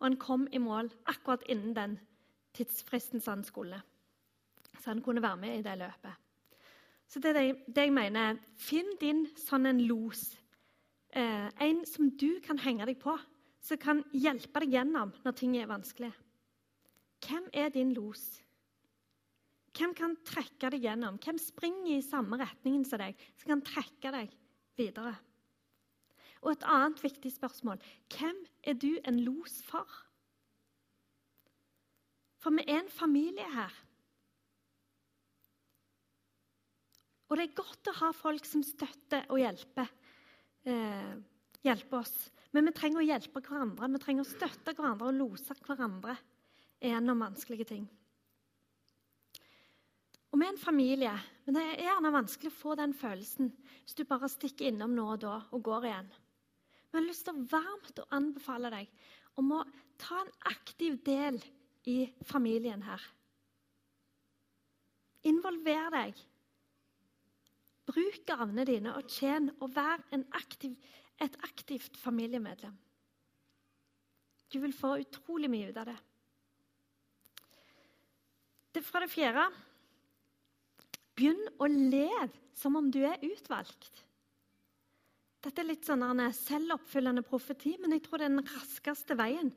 og 0.00 0.04
han 0.04 0.18
kom 0.20 0.48
i 0.52 0.60
mål 0.60 0.90
akkurat 1.08 1.44
innen 1.48 1.72
den 1.76 2.00
tidsfristen 2.56 3.20
som 3.20 3.38
han 3.38 3.44
skulle. 3.44 3.80
Så 4.76 4.90
han 4.92 5.00
kunne 5.02 5.22
være 5.22 5.40
med 5.40 5.58
i 5.58 5.62
det 5.64 5.78
løpet. 5.80 6.29
Så 7.10 7.18
det, 7.18 7.34
er 7.34 7.56
det 7.66 7.88
jeg 7.88 7.94
mener, 7.94 8.38
Finn 8.60 8.92
din 9.00 9.24
sånn 9.38 9.66
en 9.66 9.82
los. 9.88 10.28
Eh, 11.10 11.48
en 11.66 11.80
som 11.88 12.10
du 12.14 12.38
kan 12.44 12.60
henge 12.62 12.86
deg 12.86 13.00
på, 13.02 13.16
som 13.60 13.80
kan 13.82 14.04
hjelpe 14.14 14.62
deg 14.62 14.76
gjennom 14.76 15.10
når 15.24 15.34
ting 15.36 15.56
er 15.58 15.70
vanskelig. 15.70 16.12
Hvem 17.26 17.48
er 17.52 17.72
din 17.74 17.90
los? 17.96 18.22
Hvem 19.76 19.92
kan 19.98 20.14
trekke 20.26 20.70
deg 20.72 20.86
gjennom? 20.86 21.18
Hvem 21.22 21.38
springer 21.42 21.96
i 21.96 22.04
samme 22.04 22.38
retningen 22.40 22.86
som 22.86 23.02
deg, 23.02 23.18
som 23.38 23.52
kan 23.54 23.64
trekke 23.66 24.14
deg 24.14 24.38
videre? 24.78 25.16
Og 26.40 26.54
et 26.54 26.64
annet 26.72 27.02
viktig 27.02 27.34
spørsmål 27.34 27.82
hvem 28.14 28.38
er 28.64 28.78
du 28.80 28.94
en 29.04 29.20
los 29.26 29.60
for? 29.66 29.88
For 32.40 32.54
vi 32.56 32.64
er 32.64 32.80
en 32.80 32.92
familie 32.92 33.50
her. 33.52 33.74
Og 37.30 37.38
det 37.38 37.46
er 37.46 37.58
godt 37.60 37.90
å 37.92 37.98
ha 38.00 38.10
folk 38.16 38.46
som 38.48 38.62
støtter 38.66 39.28
og 39.30 39.38
hjelper, 39.38 39.86
eh, 40.66 41.14
hjelper 41.62 42.00
oss. 42.02 42.30
Men 42.50 42.66
vi 42.66 42.74
trenger 42.74 43.00
å 43.00 43.06
hjelpe 43.06 43.42
hverandre, 43.46 43.86
vi 43.94 44.02
trenger 44.02 44.26
å 44.26 44.30
støtte 44.32 44.74
hverandre 44.74 45.12
og 45.12 45.14
lose 45.14 45.54
hverandre 45.62 46.16
gjennom 46.82 47.22
vanskelige 47.22 47.68
ting. 47.70 47.86
Og 50.30 50.38
vi 50.38 50.46
er 50.46 50.52
en 50.52 50.62
familie, 50.62 51.12
men 51.44 51.54
det 51.54 51.62
er 51.62 51.86
gjerne 51.86 52.12
vanskelig 52.14 52.50
å 52.52 52.58
få 52.58 52.74
den 52.78 52.92
følelsen 52.94 53.50
hvis 53.82 53.96
du 53.98 54.04
bare 54.06 54.30
stikker 54.30 54.70
innom 54.70 54.94
nå 54.94 55.06
og 55.14 55.22
da 55.24 55.36
og 55.50 55.62
går 55.66 55.86
igjen. 55.88 56.10
Jeg 56.90 56.98
har 56.98 57.06
lyst 57.06 57.26
til 57.26 57.38
å 57.38 57.46
varmt 57.50 58.02
å 58.02 58.08
anbefale 58.14 58.70
deg 58.74 58.90
om 59.38 59.52
å 59.54 59.64
ta 60.00 60.20
en 60.22 60.32
aktiv 60.50 60.98
del 61.06 61.38
i 61.86 62.10
familien 62.26 62.82
her. 62.82 63.02
Involver 65.30 65.90
deg. 65.94 66.18
Bruk 67.90 68.20
gavene 68.28 68.64
dine 68.68 68.94
og 68.94 69.08
tjen 69.10 69.50
og 69.58 69.74
vær 69.74 70.02
aktiv, 70.38 70.76
et 71.20 71.34
aktivt 71.44 71.98
familiemedlem. 71.98 72.76
Du 74.50 74.58
vil 74.62 74.74
få 74.74 74.96
utrolig 75.02 75.50
mye 75.50 75.70
ut 75.70 75.78
av 75.78 75.90
det. 75.90 75.98
det 78.72 78.82
fra 78.86 79.02
det 79.02 79.10
fjerde 79.10 79.48
begynn 81.18 81.42
å 81.60 81.66
leve 81.68 82.30
som 82.56 82.76
om 82.78 82.90
du 82.92 83.00
er 83.04 83.20
utvalgt. 83.26 84.04
Dette 85.40 85.62
er 85.62 85.70
litt 85.70 85.88
sånn 85.88 86.04
selvoppfyllende 86.36 87.24
profeti, 87.24 87.74
men 87.80 87.96
jeg 87.96 88.04
tror 88.04 88.20
det 88.20 88.28
er 88.28 88.34
den 88.34 88.50
raskeste 88.54 89.16
veien 89.16 89.52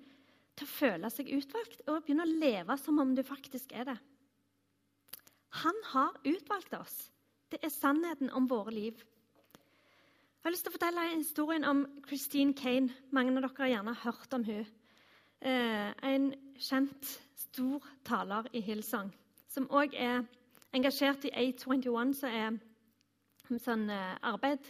til 0.55 0.67
å 0.67 0.71
føle 0.71 1.11
seg 1.11 1.31
utvalgt 1.35 1.83
og 1.87 2.03
begynne 2.05 2.25
å 2.25 2.35
leve 2.39 2.77
som 2.79 2.99
om 3.03 3.13
du 3.15 3.23
faktisk 3.27 3.73
er 3.75 3.91
det. 3.91 3.97
Han 5.63 5.81
har 5.91 6.15
utvalgt 6.23 6.73
oss. 6.77 6.95
Det 7.53 7.59
er 7.61 7.69
sannheten 7.69 8.31
om 8.33 8.47
våre 8.49 8.71
liv. 8.73 8.97
Jeg 8.97 10.47
har 10.47 10.51
lyst 10.55 10.65
til 10.65 10.71
å 10.71 10.73
fortelle 10.73 11.03
historien 11.11 11.65
om 11.69 11.83
Christine 12.07 12.55
Kane. 12.57 12.89
Mange 13.13 13.29
av 13.29 13.43
dere 13.43 13.51
har 13.59 13.69
gjerne 13.69 13.93
hørt 14.01 14.33
om 14.33 14.45
hun. 14.47 14.71
Eh, 15.45 15.91
en 16.09 16.25
kjent, 16.57 17.11
stor 17.37 17.85
taler 18.09 18.49
i 18.57 18.63
Hillsong, 18.65 19.11
som 19.53 19.67
òg 19.69 19.93
er 19.93 20.23
engasjert 20.73 21.27
i 21.29 21.33
A21, 21.43 22.15
som 22.17 22.33
er 22.33 22.57
sånn 23.61 23.85
eh, 23.93 24.17
arbeid 24.25 24.65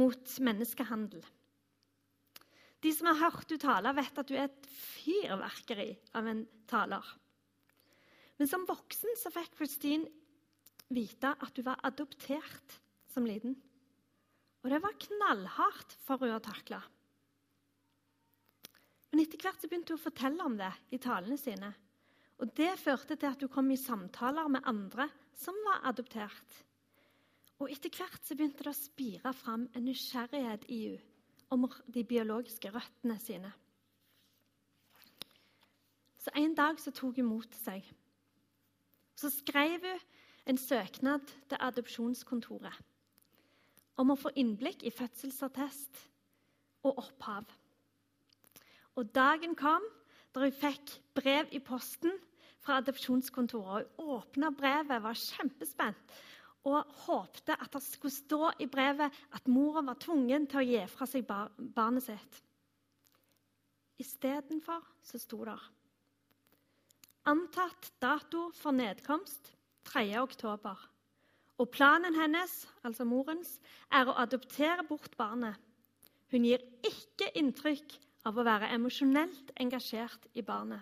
mot 0.00 0.34
menneskehandel. 0.40 1.20
De 2.80 2.94
som 2.96 3.12
har 3.12 3.20
hørt 3.26 3.52
du 3.52 3.60
tale, 3.60 3.92
vet 4.00 4.24
at 4.24 4.32
du 4.32 4.38
er 4.38 4.48
et 4.48 4.72
fyrverkeri 4.72 5.90
av 6.16 6.32
en 6.32 6.46
taler. 6.64 7.12
Men 8.40 8.48
som 8.48 8.64
voksen 8.64 9.20
så 9.20 9.36
fikk 9.36 9.52
Christine 9.60 10.08
vite 10.94 11.34
at 11.34 11.54
du 11.56 11.62
var 11.66 11.80
adoptert 11.86 12.80
som 13.12 13.26
liten. 13.28 13.54
Og 14.62 14.70
det 14.70 14.82
var 14.82 14.98
knallhardt 15.06 15.96
for 16.06 16.22
henne 16.22 16.38
å 16.38 16.44
takle. 16.44 16.80
Men 19.12 19.24
etter 19.24 19.42
hvert 19.42 19.64
begynte 19.66 19.92
hun 19.92 20.00
å 20.00 20.04
fortelle 20.06 20.44
om 20.46 20.54
det 20.56 20.70
i 20.94 21.00
talene 21.02 21.36
sine. 21.40 21.72
Og 22.40 22.50
Det 22.56 22.72
førte 22.80 23.14
til 23.14 23.28
at 23.28 23.42
hun 23.44 23.52
kom 23.52 23.70
i 23.70 23.78
samtaler 23.78 24.48
med 24.50 24.64
andre 24.66 25.08
som 25.38 25.58
var 25.66 25.84
adoptert. 25.90 26.62
Og 27.60 27.70
Etter 27.70 27.92
hvert 27.94 28.32
begynte 28.32 28.64
det 28.64 28.72
å 28.72 28.78
spire 28.78 29.32
fram 29.36 29.68
en 29.74 29.84
nysgjerrighet 29.86 30.64
i 30.68 30.82
henne 30.88 31.08
om 31.52 31.66
de 31.92 32.00
biologiske 32.08 32.70
røttene 32.72 33.18
sine. 33.20 33.50
Så 36.16 36.32
En 36.34 36.54
dag 36.54 36.80
så 36.80 36.90
tok 36.94 37.18
hun 37.20 37.28
mot 37.28 37.54
seg. 37.60 37.84
Så 39.18 39.28
skrev 39.30 39.84
hun 39.84 40.00
en 40.46 40.58
søknad 40.58 41.26
til 41.48 41.60
adopsjonskontoret 41.60 42.80
om 44.00 44.10
å 44.10 44.18
få 44.18 44.32
innblikk 44.40 44.82
i 44.88 44.92
fødselsattest 44.94 46.00
og 46.88 46.98
opphav. 47.04 47.44
Og 48.96 49.10
Dagen 49.14 49.54
kom 49.56 49.84
da 50.32 50.42
hun 50.42 50.54
fikk 50.56 50.94
brev 51.14 51.52
i 51.52 51.60
posten 51.62 52.14
fra 52.62 52.80
adopsjonskontoret. 52.80 53.90
Hun 53.98 54.16
åpna 54.16 54.50
brevet, 54.56 55.02
var 55.02 55.18
kjempespent 55.18 56.16
og 56.68 56.86
håpte 57.06 57.56
at 57.58 57.72
det 57.74 57.82
skulle 57.82 58.14
stå 58.14 58.52
i 58.62 58.68
brevet 58.70 59.22
at 59.34 59.48
mora 59.50 59.82
var 59.82 59.98
tvungen 60.00 60.46
til 60.46 60.60
å 60.60 60.66
gi 60.66 60.82
fra 60.90 61.08
seg 61.10 61.26
bar 61.26 61.50
barnet 61.58 62.06
sitt. 62.06 62.42
Istedenfor 64.02 64.84
så 65.04 65.18
sto 65.20 65.42
det 65.46 65.58
Antatt 67.30 67.92
dato 68.02 68.48
for 68.58 68.74
nedkomst 68.74 69.52
3. 69.88 70.06
oktober. 70.22 70.78
Og 71.60 71.68
planen 71.70 72.16
hennes, 72.16 72.52
altså 72.82 73.04
morens, 73.06 73.58
er 73.92 74.08
å 74.08 74.16
adoptere 74.22 74.84
bort 74.88 75.14
barnet. 75.18 75.58
Hun 76.32 76.46
gir 76.48 76.62
ikke 76.86 77.28
inntrykk 77.38 77.98
av 78.28 78.38
å 78.38 78.46
være 78.46 78.70
emosjonelt 78.74 79.52
engasjert 79.60 80.28
i 80.38 80.44
barnet. 80.46 80.80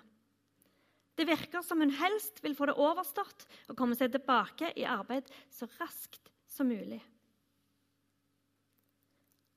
Det 1.19 1.27
virker 1.29 1.61
som 1.67 1.83
hun 1.83 1.93
helst 1.93 2.39
vil 2.41 2.55
få 2.57 2.71
det 2.71 2.79
overstått 2.81 3.45
og 3.69 3.77
komme 3.77 3.97
seg 3.99 4.13
tilbake 4.15 4.71
i 4.79 4.87
arbeid 4.89 5.27
så 5.53 5.69
raskt 5.77 6.31
som 6.49 6.71
mulig. 6.71 7.01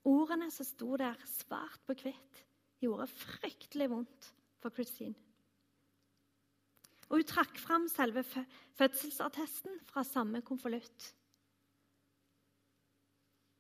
Ordene 0.04 0.50
som 0.52 0.68
sto 0.68 0.98
der 1.00 1.16
svart 1.30 1.80
på 1.88 1.96
hvitt, 2.02 2.42
gjorde 2.84 3.08
fryktelig 3.08 3.88
vondt 3.94 4.34
for 4.60 4.76
Christine. 4.76 5.16
Og 7.14 7.20
hun 7.20 7.28
trakk 7.30 7.60
fram 7.62 7.84
selve 7.94 8.24
fødselsattesten 8.74 9.76
fra 9.86 10.02
samme 10.04 10.40
konvolutt. 10.42 11.12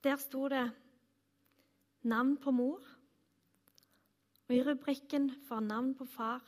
Der 0.01 0.15
sto 0.17 0.47
det 0.49 0.63
navn 2.01 2.31
på 2.41 2.51
mor, 2.51 2.81
og 4.47 4.55
i 4.55 4.63
rubrikken 4.65 5.29
for 5.45 5.61
navn 5.61 5.93
på 5.93 6.07
far 6.09 6.41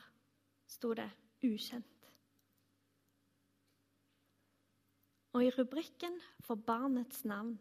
sto 0.66 0.90
det 0.98 1.06
ukjent. 1.46 2.10
Og 5.38 5.44
i 5.46 5.52
rubrikken 5.54 6.18
for 6.40 6.58
barnets 6.58 7.22
navn 7.24 7.54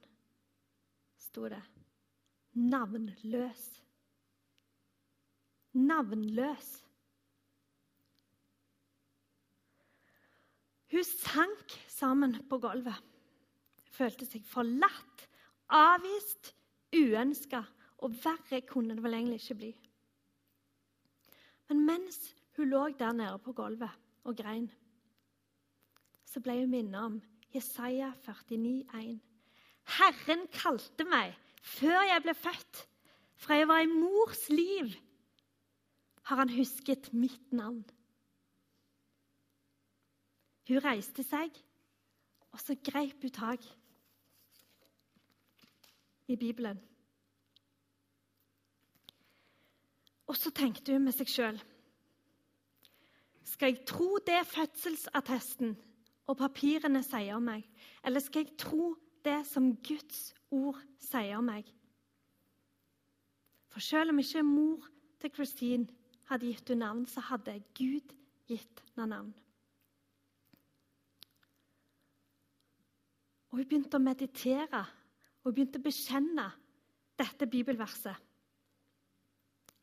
sto 1.18 1.46
det 1.54 1.62
'navnløs'. 2.56 3.70
Navnløs. 5.74 6.82
Hun 10.96 11.04
sank 11.04 11.74
sammen 11.92 12.38
på 12.48 12.56
gulvet. 12.64 12.96
Følte 13.92 14.24
seg 14.28 14.46
forlatt, 14.48 15.26
avvist, 15.68 16.54
uønska 16.96 17.66
Og 18.06 18.14
verre 18.22 18.60
kunne 18.68 18.96
det 18.96 19.04
vel 19.04 19.16
egentlig 19.18 19.40
ikke 19.42 19.58
bli. 19.60 19.70
Men 21.68 21.82
mens 21.88 22.20
hun 22.56 22.70
lå 22.70 22.82
der 23.00 23.16
nede 23.16 23.40
på 23.44 23.54
gulvet 23.56 23.92
og 24.28 24.36
grein, 24.38 24.68
så 26.28 26.42
ble 26.44 26.60
hun 26.60 26.72
minnet 26.72 27.00
om 27.00 27.16
Jesaja 27.56 28.12
49,1. 28.28 29.16
Herren 29.96 30.46
kalte 30.54 31.08
meg 31.08 31.34
før 31.64 32.04
jeg 32.12 32.24
ble 32.28 32.36
født. 32.38 32.84
Fra 33.40 33.58
jeg 33.60 33.68
var 33.72 33.84
i 33.84 33.92
mors 33.92 34.46
liv, 34.52 34.92
har 36.28 36.44
han 36.44 36.54
husket 36.56 37.12
mitt 37.14 37.52
navn. 37.56 37.84
Hun 40.68 40.82
reiste 40.82 41.24
seg, 41.24 41.54
og 42.52 42.62
så 42.62 42.76
greip 42.82 43.22
hun 43.22 43.34
tak 43.34 43.66
i 46.28 46.36
Bibelen. 46.36 46.80
Og 50.26 50.38
så 50.38 50.50
tenkte 50.50 50.96
hun 50.96 51.06
med 51.06 51.14
seg 51.14 51.30
sjøl 51.30 51.60
Skal 53.46 53.76
jeg 53.76 53.86
tro 53.86 54.18
det 54.26 54.42
fødselsattesten 54.50 55.76
og 56.26 56.40
papirene 56.40 57.04
sier 57.06 57.38
om 57.38 57.46
meg, 57.46 57.62
eller 58.04 58.24
skal 58.24 58.44
jeg 58.44 58.58
tro 58.58 58.96
det 59.26 59.44
som 59.46 59.70
Guds 59.86 60.32
ord 60.50 60.82
sier 61.00 61.38
om 61.38 61.46
meg? 61.46 61.70
For 63.70 63.84
selv 63.84 64.16
om 64.16 64.20
ikke 64.20 64.44
mor 64.44 64.90
til 65.22 65.34
Christine 65.36 65.88
hadde 66.30 66.50
gitt 66.50 66.70
henne 66.74 66.88
navn, 66.88 67.06
så 67.06 67.22
hadde 67.30 67.60
Gud 67.78 68.14
gitt 68.50 68.82
henne 68.96 69.12
navn. 69.14 69.34
Og 73.56 73.62
Hun 73.62 73.68
begynte 73.70 73.96
å 73.96 74.04
meditere 74.04 74.84
og 75.46 75.52
hun 75.52 75.54
begynte 75.56 75.80
å 75.80 75.86
bekjenne 75.86 76.44
dette 77.16 77.46
bibelverset. 77.48 78.16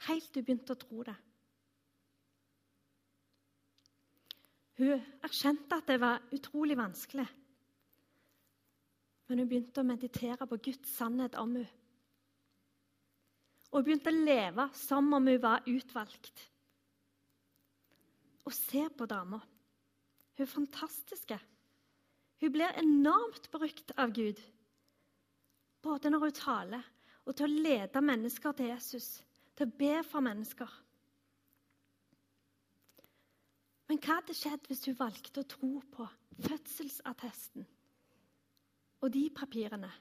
Helt 0.08 0.26
til 0.34 0.42
hun 0.42 0.46
begynte 0.48 0.74
å 0.74 0.80
tro 0.82 1.04
det. 1.06 1.14
Hun 4.82 4.90
erkjente 5.22 5.78
at 5.78 5.86
det 5.86 6.00
var 6.02 6.26
utrolig 6.34 6.76
vanskelig. 6.76 7.28
Men 9.30 9.40
hun 9.40 9.48
begynte 9.54 9.80
å 9.80 9.86
meditere 9.86 10.50
på 10.50 10.58
Guds 10.66 10.96
sannhet 10.98 11.38
om 11.38 11.54
henne. 11.60 11.78
Og 13.70 13.78
hun 13.78 13.86
begynte 13.86 14.12
å 14.12 14.24
leve 14.26 14.66
som 14.76 15.14
om 15.16 15.30
hun 15.30 15.40
var 15.40 15.64
utvalgt. 15.70 16.44
Og 18.44 18.52
se 18.52 18.82
på 18.92 19.06
dama. 19.08 19.38
Hun 20.34 20.44
er 20.44 20.50
fantastisk. 20.58 21.32
Hun 22.42 22.50
blir 22.50 22.74
enormt 22.74 23.50
brukt 23.50 23.92
av 23.94 24.10
Gud. 24.10 24.40
Både 25.82 26.10
når 26.10 26.24
hun 26.24 26.32
taler, 26.34 26.86
og 27.22 27.36
til 27.38 27.46
å 27.46 27.62
lede 27.68 28.00
mennesker 28.02 28.56
til 28.58 28.72
Jesus. 28.72 29.20
Til 29.54 29.68
å 29.68 29.76
be 29.78 29.92
for 30.02 30.24
mennesker. 30.26 30.72
Men 33.86 34.00
hva 34.02 34.16
hadde 34.18 34.34
skjedd 34.34 34.66
hvis 34.66 34.82
hun 34.88 34.98
valgte 34.98 35.44
å 35.44 35.50
tro 35.52 35.70
på 35.92 36.08
fødselsattesten 36.48 37.68
og 39.02 39.14
de 39.14 39.22
papirene? 39.36 39.92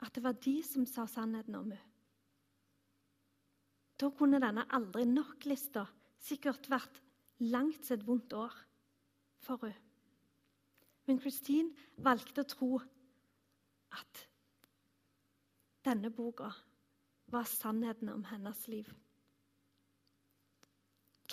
At 0.00 0.16
det 0.16 0.24
var 0.24 0.40
de 0.40 0.56
som 0.64 0.88
sa 0.88 1.04
sannheten 1.10 1.60
om 1.60 1.68
henne. 1.74 1.86
Da 4.00 4.08
kunne 4.16 4.40
denne 4.40 4.64
aldri 4.72 5.04
nok-lista 5.04 5.84
sikkert 6.24 6.70
vært 6.72 7.02
langt 7.52 7.84
sitt 7.84 8.06
vondt 8.08 8.32
år 8.32 8.54
for 9.44 9.68
henne. 9.68 9.89
Men 11.10 11.18
Christine 11.18 11.74
valgte 12.06 12.44
å 12.44 12.46
tro 12.46 12.66
at 13.98 14.18
denne 15.82 16.06
boka 16.14 16.52
var 17.34 17.48
sannheten 17.50 18.12
om 18.12 18.22
hennes 18.28 18.60
liv. 18.70 18.86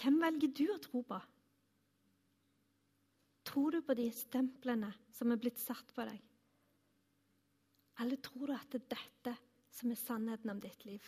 Hvem 0.02 0.18
velger 0.24 0.56
du 0.58 0.64
å 0.74 0.80
tro 0.82 1.04
på? 1.06 1.20
Tror 3.46 3.78
du 3.78 3.84
på 3.86 3.96
de 4.00 4.08
stemplene 4.18 4.90
som 5.14 5.30
er 5.34 5.42
blitt 5.46 5.62
satt 5.62 5.94
på 5.94 6.08
deg? 6.10 6.26
Eller 8.02 8.22
tror 8.26 8.50
du 8.50 8.56
at 8.58 8.74
det 8.74 8.82
er 8.82 8.90
dette 8.96 9.36
som 9.78 9.94
er 9.94 10.02
sannheten 10.02 10.56
om 10.56 10.64
ditt 10.64 10.88
liv? 10.90 11.06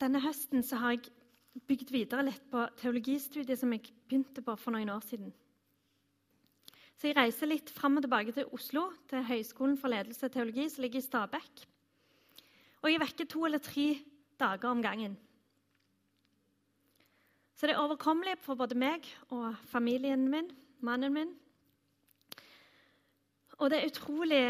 Denne 0.00 0.24
høsten 0.24 0.64
har 0.80 0.96
jeg 0.96 1.13
bygd 1.68 1.92
videre 1.94 2.26
litt 2.26 2.44
på 2.50 2.64
teologistudiet 2.80 3.60
som 3.60 3.72
jeg 3.74 3.86
begynte 4.08 4.42
på 4.44 4.56
for 4.58 4.74
noen 4.74 4.90
år 4.94 5.04
siden. 5.06 5.32
Så 6.94 7.08
jeg 7.08 7.16
reiser 7.18 7.50
litt 7.50 7.70
fram 7.74 7.98
og 7.98 8.04
tilbake 8.04 8.34
til 8.34 8.50
Oslo, 8.54 8.88
til 9.10 9.24
Høgskolen 9.26 9.76
for 9.78 9.92
ledelse 9.92 10.26
og 10.26 10.34
teologi, 10.34 10.68
som 10.70 10.84
ligger 10.84 11.02
i 11.02 11.04
Stabekk. 11.04 11.64
Og 12.82 12.90
jeg 12.90 13.02
vekker 13.02 13.30
to 13.30 13.44
eller 13.46 13.62
tre 13.62 13.86
dager 14.40 14.70
om 14.70 14.82
gangen. 14.84 15.16
Så 17.54 17.66
det 17.66 17.74
er 17.74 17.82
overkommelig 17.82 18.36
for 18.42 18.58
både 18.58 18.78
meg 18.78 19.06
og 19.32 19.54
familien 19.70 20.26
min, 20.30 20.50
mannen 20.84 21.14
min. 21.14 21.32
Og 23.62 23.70
det 23.70 23.78
er 23.78 23.92
utrolig 23.92 24.42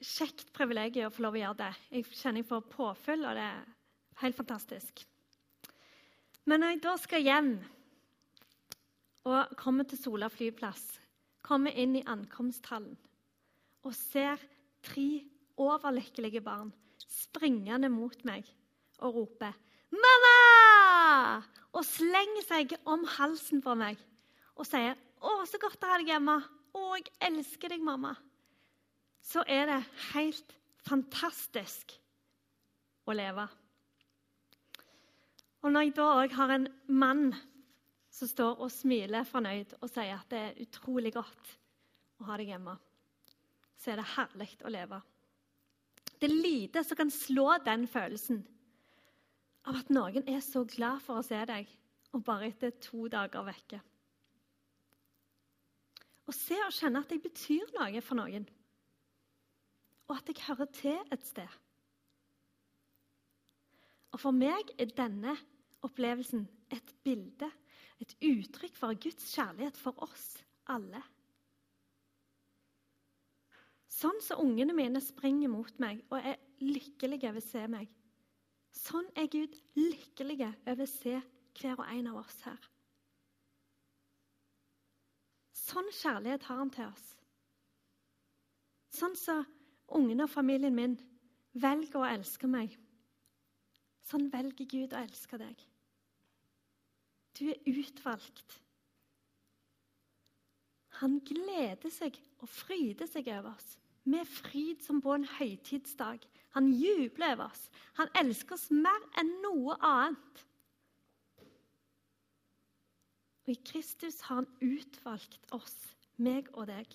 kjekt 0.00 0.52
privilegium 0.56 1.10
å 1.10 1.14
få 1.14 1.26
lov 1.26 1.36
å 1.36 1.42
gjøre 1.42 1.60
det. 1.64 1.72
Jeg 1.90 2.06
kjenner 2.14 2.42
jeg 2.42 2.50
får 2.50 2.68
påfyll, 2.70 3.26
og 3.26 3.36
det 3.38 3.46
er 3.50 3.68
Helt 4.20 4.36
fantastisk. 4.36 5.00
Men 6.48 6.62
når 6.62 6.74
jeg 6.74 6.82
da 6.84 6.94
skal 7.00 7.26
hjem 7.26 7.50
og 9.28 9.56
kommer 9.60 9.84
til 9.88 10.00
Sola 10.00 10.30
flyplass, 10.32 10.84
kommer 11.44 11.74
inn 11.76 11.98
i 11.98 12.06
ankomsthallen 12.08 12.96
og 13.84 13.94
ser 13.96 14.40
tre 14.84 15.08
overlykkelige 15.60 16.42
barn 16.44 16.72
springende 17.10 17.90
mot 17.92 18.24
meg 18.28 18.48
og 19.00 19.14
roper 19.14 19.52
'Mamma!' 19.90 21.42
og 21.72 21.84
slenger 21.84 22.44
seg 22.46 22.74
om 22.86 23.04
halsen 23.16 23.62
på 23.62 23.74
meg 23.74 23.98
og 24.56 24.66
sier 24.66 24.94
'Å, 25.20 25.44
så 25.46 25.58
godt 25.60 25.82
å 25.84 25.90
ha 25.90 25.98
deg 25.98 26.12
hjemme. 26.14 26.36
Å, 26.72 26.80
jeg 26.96 27.10
elsker 27.20 27.68
deg, 27.68 27.82
mamma.' 27.82 28.16
Så 29.20 29.44
er 29.46 29.66
det 29.66 29.80
helt 30.14 30.54
fantastisk 30.86 31.92
å 33.06 33.12
leve. 33.12 33.48
Og 35.60 35.72
når 35.72 35.86
jeg 35.86 35.96
da 35.98 36.06
òg 36.22 36.34
har 36.38 36.52
en 36.54 36.68
mann 36.88 37.26
som 38.10 38.28
står 38.28 38.62
og 38.64 38.72
smiler 38.72 39.26
fornøyd 39.28 39.76
og 39.80 39.90
sier 39.90 40.16
at 40.16 40.30
det 40.32 40.40
er 40.40 40.62
utrolig 40.64 41.12
godt 41.14 41.52
å 42.20 42.28
ha 42.30 42.38
deg 42.40 42.54
hjemme, 42.54 42.76
så 43.80 43.92
er 43.92 44.00
det 44.00 44.08
herlig 44.14 44.50
å 44.64 44.72
leve. 44.72 45.00
Det 46.20 46.28
er 46.28 46.36
lite 46.36 46.82
som 46.84 46.98
kan 46.98 47.12
slå 47.12 47.52
den 47.64 47.86
følelsen 47.88 48.42
av 49.68 49.78
at 49.80 49.92
noen 49.92 50.26
er 50.28 50.40
så 50.44 50.64
glad 50.68 51.00
for 51.04 51.20
å 51.20 51.24
se 51.24 51.38
deg, 51.48 51.68
og 52.16 52.24
bare 52.26 52.48
etter 52.50 52.72
to 52.82 53.06
dager 53.12 53.44
vekke. 53.46 53.80
Å 56.26 56.34
se 56.34 56.56
og 56.64 56.74
kjenne 56.74 57.02
at 57.02 57.12
jeg 57.12 57.22
betyr 57.24 57.72
noe 57.76 58.02
for 58.04 58.18
noen, 58.18 58.46
og 60.08 60.16
at 60.16 60.30
jeg 60.30 60.44
hører 60.48 60.70
til 60.74 61.12
et 61.14 61.24
sted. 61.26 61.58
Og 64.10 64.18
For 64.18 64.34
meg 64.34 64.72
er 64.80 64.90
denne 64.96 65.36
opplevelsen 65.86 66.44
et 66.72 66.94
bilde, 67.04 67.48
et 68.00 68.14
uttrykk 68.24 68.76
for 68.76 68.96
Guds 69.00 69.32
kjærlighet 69.34 69.76
for 69.76 69.96
oss 70.04 70.28
alle. 70.70 71.02
Sånn 73.90 74.20
som 74.24 74.40
ungene 74.44 74.74
mine 74.76 75.02
springer 75.04 75.50
mot 75.52 75.72
meg 75.82 76.00
og 76.08 76.20
er 76.22 76.38
lykkelige 76.62 77.28
over 77.28 77.42
å 77.42 77.44
se 77.44 77.64
meg. 77.68 77.90
Sånn 78.72 79.08
er 79.18 79.28
Gud 79.28 79.56
lykkelige 79.76 80.52
over 80.64 80.86
å 80.86 80.90
se 80.90 81.16
hver 81.58 81.80
og 81.80 81.88
en 81.90 82.10
av 82.12 82.20
oss 82.22 82.38
her. 82.46 82.60
Sånn 85.52 85.90
kjærlighet 85.94 86.46
har 86.48 86.62
han 86.62 86.70
til 86.74 86.86
oss. 86.86 87.08
Sånn 88.94 89.16
som 89.18 89.44
ungene 89.94 90.26
og 90.26 90.32
familien 90.32 90.74
min 90.74 90.96
velger 91.52 92.00
å 92.00 92.08
elske 92.08 92.48
meg. 92.50 92.72
Sånn 94.10 94.26
velger 94.32 94.66
Gud 94.66 94.94
å 94.96 95.04
elske 95.04 95.38
deg. 95.38 95.60
Du 97.38 97.46
er 97.52 97.60
utvalgt. 97.70 98.56
Han 101.00 101.20
gleder 101.24 101.92
seg 101.94 102.18
og 102.42 102.50
fryder 102.50 103.08
seg 103.08 103.30
over 103.30 103.54
oss 103.54 103.76
med 104.10 104.26
fryd 104.28 104.82
som 104.82 105.00
på 105.04 105.14
en 105.14 105.26
høytidsdag. 105.38 106.24
Han 106.56 106.72
jubler 106.74 107.36
over 107.36 107.46
oss. 107.52 107.68
Han 108.00 108.10
elsker 108.18 108.56
oss 108.56 108.68
mer 108.74 109.04
enn 109.20 109.30
noe 109.44 109.76
annet. 109.86 110.44
Og 113.44 113.54
I 113.54 113.58
Kristus 113.66 114.20
har 114.26 114.42
han 114.42 114.50
utvalgt 114.62 115.46
oss, 115.56 115.76
meg 116.20 116.50
og 116.54 116.68
deg, 116.70 116.90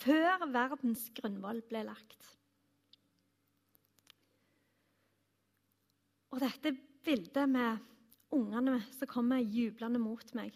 før 0.00 0.48
verdens 0.52 1.06
grunnvoll 1.16 1.62
ble 1.68 1.84
lagt. 1.86 2.34
Og 6.30 6.40
dette 6.40 6.72
bildet 7.04 7.48
med 7.48 7.78
ungene 8.30 8.78
som 8.94 9.10
kommer 9.10 9.42
jublende 9.42 9.98
mot 9.98 10.34
meg. 10.38 10.54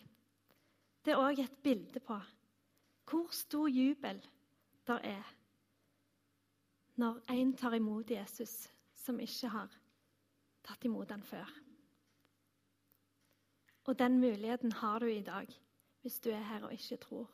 Det 1.04 1.14
er 1.14 1.20
òg 1.20 1.42
et 1.42 1.62
bilde 1.62 2.00
på 2.00 2.18
hvor 3.10 3.32
stor 3.36 3.68
jubel 3.68 4.22
der 4.88 5.02
er 5.04 5.32
når 6.96 7.18
en 7.34 7.52
tar 7.58 7.74
imot 7.76 8.10
Jesus 8.10 8.68
som 8.94 9.18
ikke 9.20 9.50
har 9.50 9.72
tatt 10.64 10.84
imot 10.86 11.10
han 11.10 11.22
før. 11.26 11.50
Og 13.84 13.98
den 13.98 14.20
muligheten 14.22 14.72
har 14.72 14.98
du 14.98 15.06
i 15.10 15.22
dag 15.22 15.50
hvis 16.00 16.20
du 16.20 16.30
er 16.30 16.44
her 16.44 16.64
og 16.64 16.72
ikke 16.72 16.96
tror. 16.96 17.30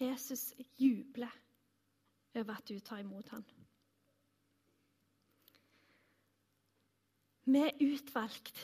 Jesus 0.00 0.52
jubler 0.78 1.32
over 2.34 2.54
at 2.56 2.68
du 2.68 2.78
tar 2.78 2.98
imot 2.98 3.28
ham. 3.28 3.44
Vi 7.50 7.58
er 7.66 7.82
utvalgt. 7.82 8.60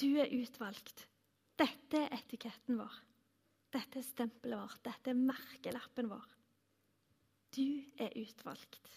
Du 0.00 0.08
er 0.16 0.30
utvalgt. 0.32 1.04
Dette 1.58 2.00
er 2.00 2.14
etiketten 2.16 2.78
vår. 2.80 2.94
Dette 3.74 4.00
er 4.00 4.06
stempelet 4.06 4.62
vårt. 4.62 4.80
Dette 4.86 5.12
er 5.12 5.18
merkelappen 5.18 6.08
vår. 6.08 6.28
Du 7.52 7.82
er 8.00 8.14
utvalgt. 8.16 8.92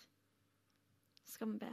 Skal 1.27 1.51
vi 1.51 1.63
be. 1.65 1.71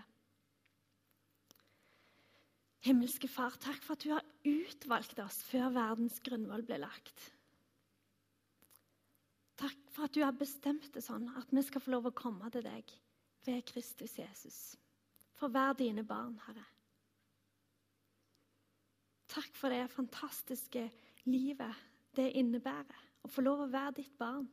Himmelske 2.89 3.29
Far, 3.31 3.55
takk 3.61 3.83
for 3.85 3.99
at 3.99 4.05
du 4.07 4.13
har 4.15 4.27
utvalgt 4.49 5.19
oss 5.23 5.43
før 5.47 5.71
verdens 5.75 6.19
grunnvoll 6.25 6.65
ble 6.67 6.79
lagt. 6.81 7.27
Takk 9.59 9.93
for 9.93 10.07
at 10.07 10.15
du 10.15 10.23
har 10.23 10.35
bestemt 10.39 10.91
det 10.95 11.03
sånn 11.05 11.27
at 11.39 11.51
vi 11.55 11.63
skal 11.67 11.83
få 11.85 11.95
lov 11.95 12.09
å 12.09 12.17
komme 12.17 12.51
til 12.55 12.65
deg 12.67 12.95
ved 13.47 13.67
Kristus 13.69 14.17
Jesus. 14.19 14.59
For 15.39 15.51
hver 15.55 15.75
dine 15.79 16.07
barn, 16.07 16.39
Herre. 16.47 16.67
Takk 19.29 19.57
for 19.57 19.69
det 19.69 19.91
fantastiske 19.93 20.89
livet 21.29 21.85
det 22.17 22.31
innebærer 22.41 23.05
å 23.25 23.31
få 23.31 23.45
lov 23.45 23.67
å 23.67 23.73
være 23.73 23.99
ditt 24.01 24.15
barn. 24.19 24.49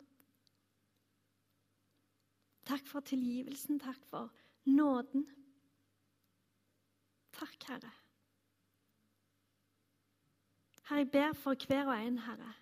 Takk 2.65 2.87
for 2.89 3.05
tilgivelsen, 3.05 3.79
takk 3.79 4.01
for 4.09 4.33
nåden. 4.65 5.27
Takk, 7.35 7.67
Herre. 7.69 7.91
Herre, 10.85 11.01
jeg 11.01 11.11
ber 11.13 11.33
for 11.37 11.67
hver 11.67 11.89
og 11.89 11.97
en, 11.97 12.17
Herre. 12.25 12.53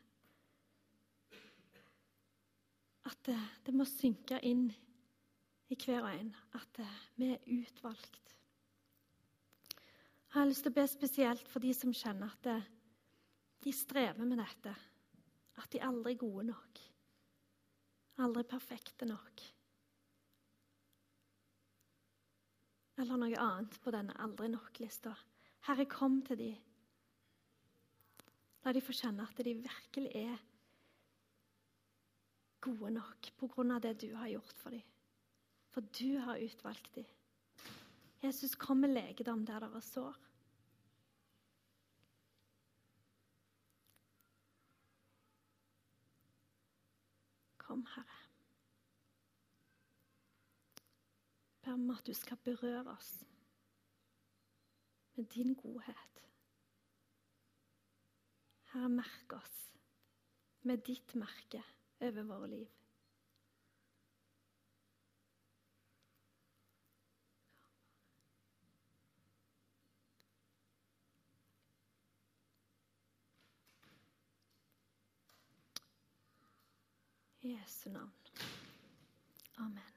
At 3.08 3.20
det, 3.28 3.40
det 3.66 3.76
må 3.76 3.88
synke 3.88 4.40
inn 4.44 4.70
i 5.72 5.78
hver 5.80 6.04
og 6.04 6.12
en 6.14 6.34
at 6.56 6.84
vi 7.20 7.34
er 7.34 7.50
utvalgt. 7.60 8.36
Jeg 10.34 10.42
har 10.42 10.48
lyst 10.50 10.64
til 10.66 10.74
å 10.74 10.80
be 10.80 10.84
spesielt 10.90 11.50
for 11.52 11.62
de 11.62 11.70
som 11.78 11.92
kjenner 11.94 12.32
at 12.34 12.46
det, 12.48 12.62
de 13.62 13.72
strever 13.76 14.26
med 14.26 14.40
dette. 14.42 14.72
At 15.62 15.70
de 15.70 15.82
aldri 15.86 16.16
er 16.16 16.24
gode 16.24 16.48
nok. 16.48 16.82
Aldri 18.26 18.42
perfekte 18.50 19.06
nok. 19.06 19.44
Eller 22.98 23.22
noe 23.22 23.46
annet 23.46 23.78
på 23.86 23.94
denne 23.94 24.18
aldri 24.26 24.50
nok-lista. 24.50 25.14
Herre, 25.70 25.86
kom 25.86 26.18
til 26.26 26.42
de. 26.42 26.52
La 28.66 28.74
de 28.74 28.82
få 28.82 28.98
kjenne 28.98 29.30
at 29.30 29.38
de 29.38 29.54
virkelig 29.62 30.18
er 30.18 30.42
gode 32.64 32.90
nok 32.98 33.36
på 33.38 33.54
grunn 33.54 33.78
av 33.78 33.86
det 33.86 34.00
du 34.02 34.10
har 34.18 34.34
gjort 34.34 34.66
for 34.66 34.74
dem. 34.74 34.86
For 35.70 35.94
du 35.94 36.18
har 36.26 36.42
utvalgt 36.42 36.96
dem. 36.98 37.06
Jesus, 38.24 38.56
kom 38.56 38.78
med 38.78 38.90
legedom 38.90 39.46
der 39.46 39.60
det 39.60 39.68
er 39.76 39.84
sår. 39.84 40.18
Kom, 47.58 47.82
Herre. 47.96 48.20
Ber 51.64 51.74
om 51.74 51.90
at 51.92 52.08
du 52.08 52.14
skal 52.14 52.38
berøre 52.38 52.86
oss 52.92 53.12
med 55.16 55.26
din 55.36 55.54
godhet. 55.56 56.24
Herre, 58.72 58.90
merk 58.90 59.36
oss 59.36 59.60
med 60.62 60.78
ditt 60.88 61.16
merke 61.16 61.64
over 62.00 62.24
våre 62.24 62.48
liv. 62.56 62.72
I 77.44 77.53
Jesu 77.64 77.90
navn. 77.90 78.12
Amen. 79.58 79.94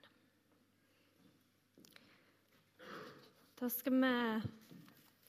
Da 3.58 3.68
skal 3.72 3.96
vi 3.96 4.10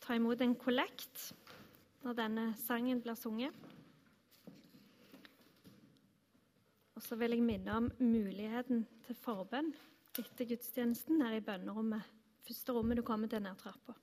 ta 0.04 0.18
imot 0.18 0.42
en 0.46 0.54
kollekt 0.60 1.32
når 2.04 2.20
denne 2.20 2.44
sangen 2.60 3.02
blir 3.02 3.18
sunget. 3.18 3.56
Og 6.94 7.02
så 7.02 7.18
vil 7.18 7.34
jeg 7.34 7.46
minne 7.46 7.80
om 7.80 7.90
muligheten 7.98 8.86
til 9.08 9.18
forbønn 9.18 9.74
etter 10.18 10.50
gudstjenesten 10.52 11.24
her 11.24 11.40
i 11.40 11.46
bønnerommet. 11.46 12.06
Første 12.46 12.76
rommet 12.76 13.02
du 13.02 13.06
kommer 13.08 13.32
til 13.32 13.42
nær 13.42 13.58
trappa. 13.58 13.98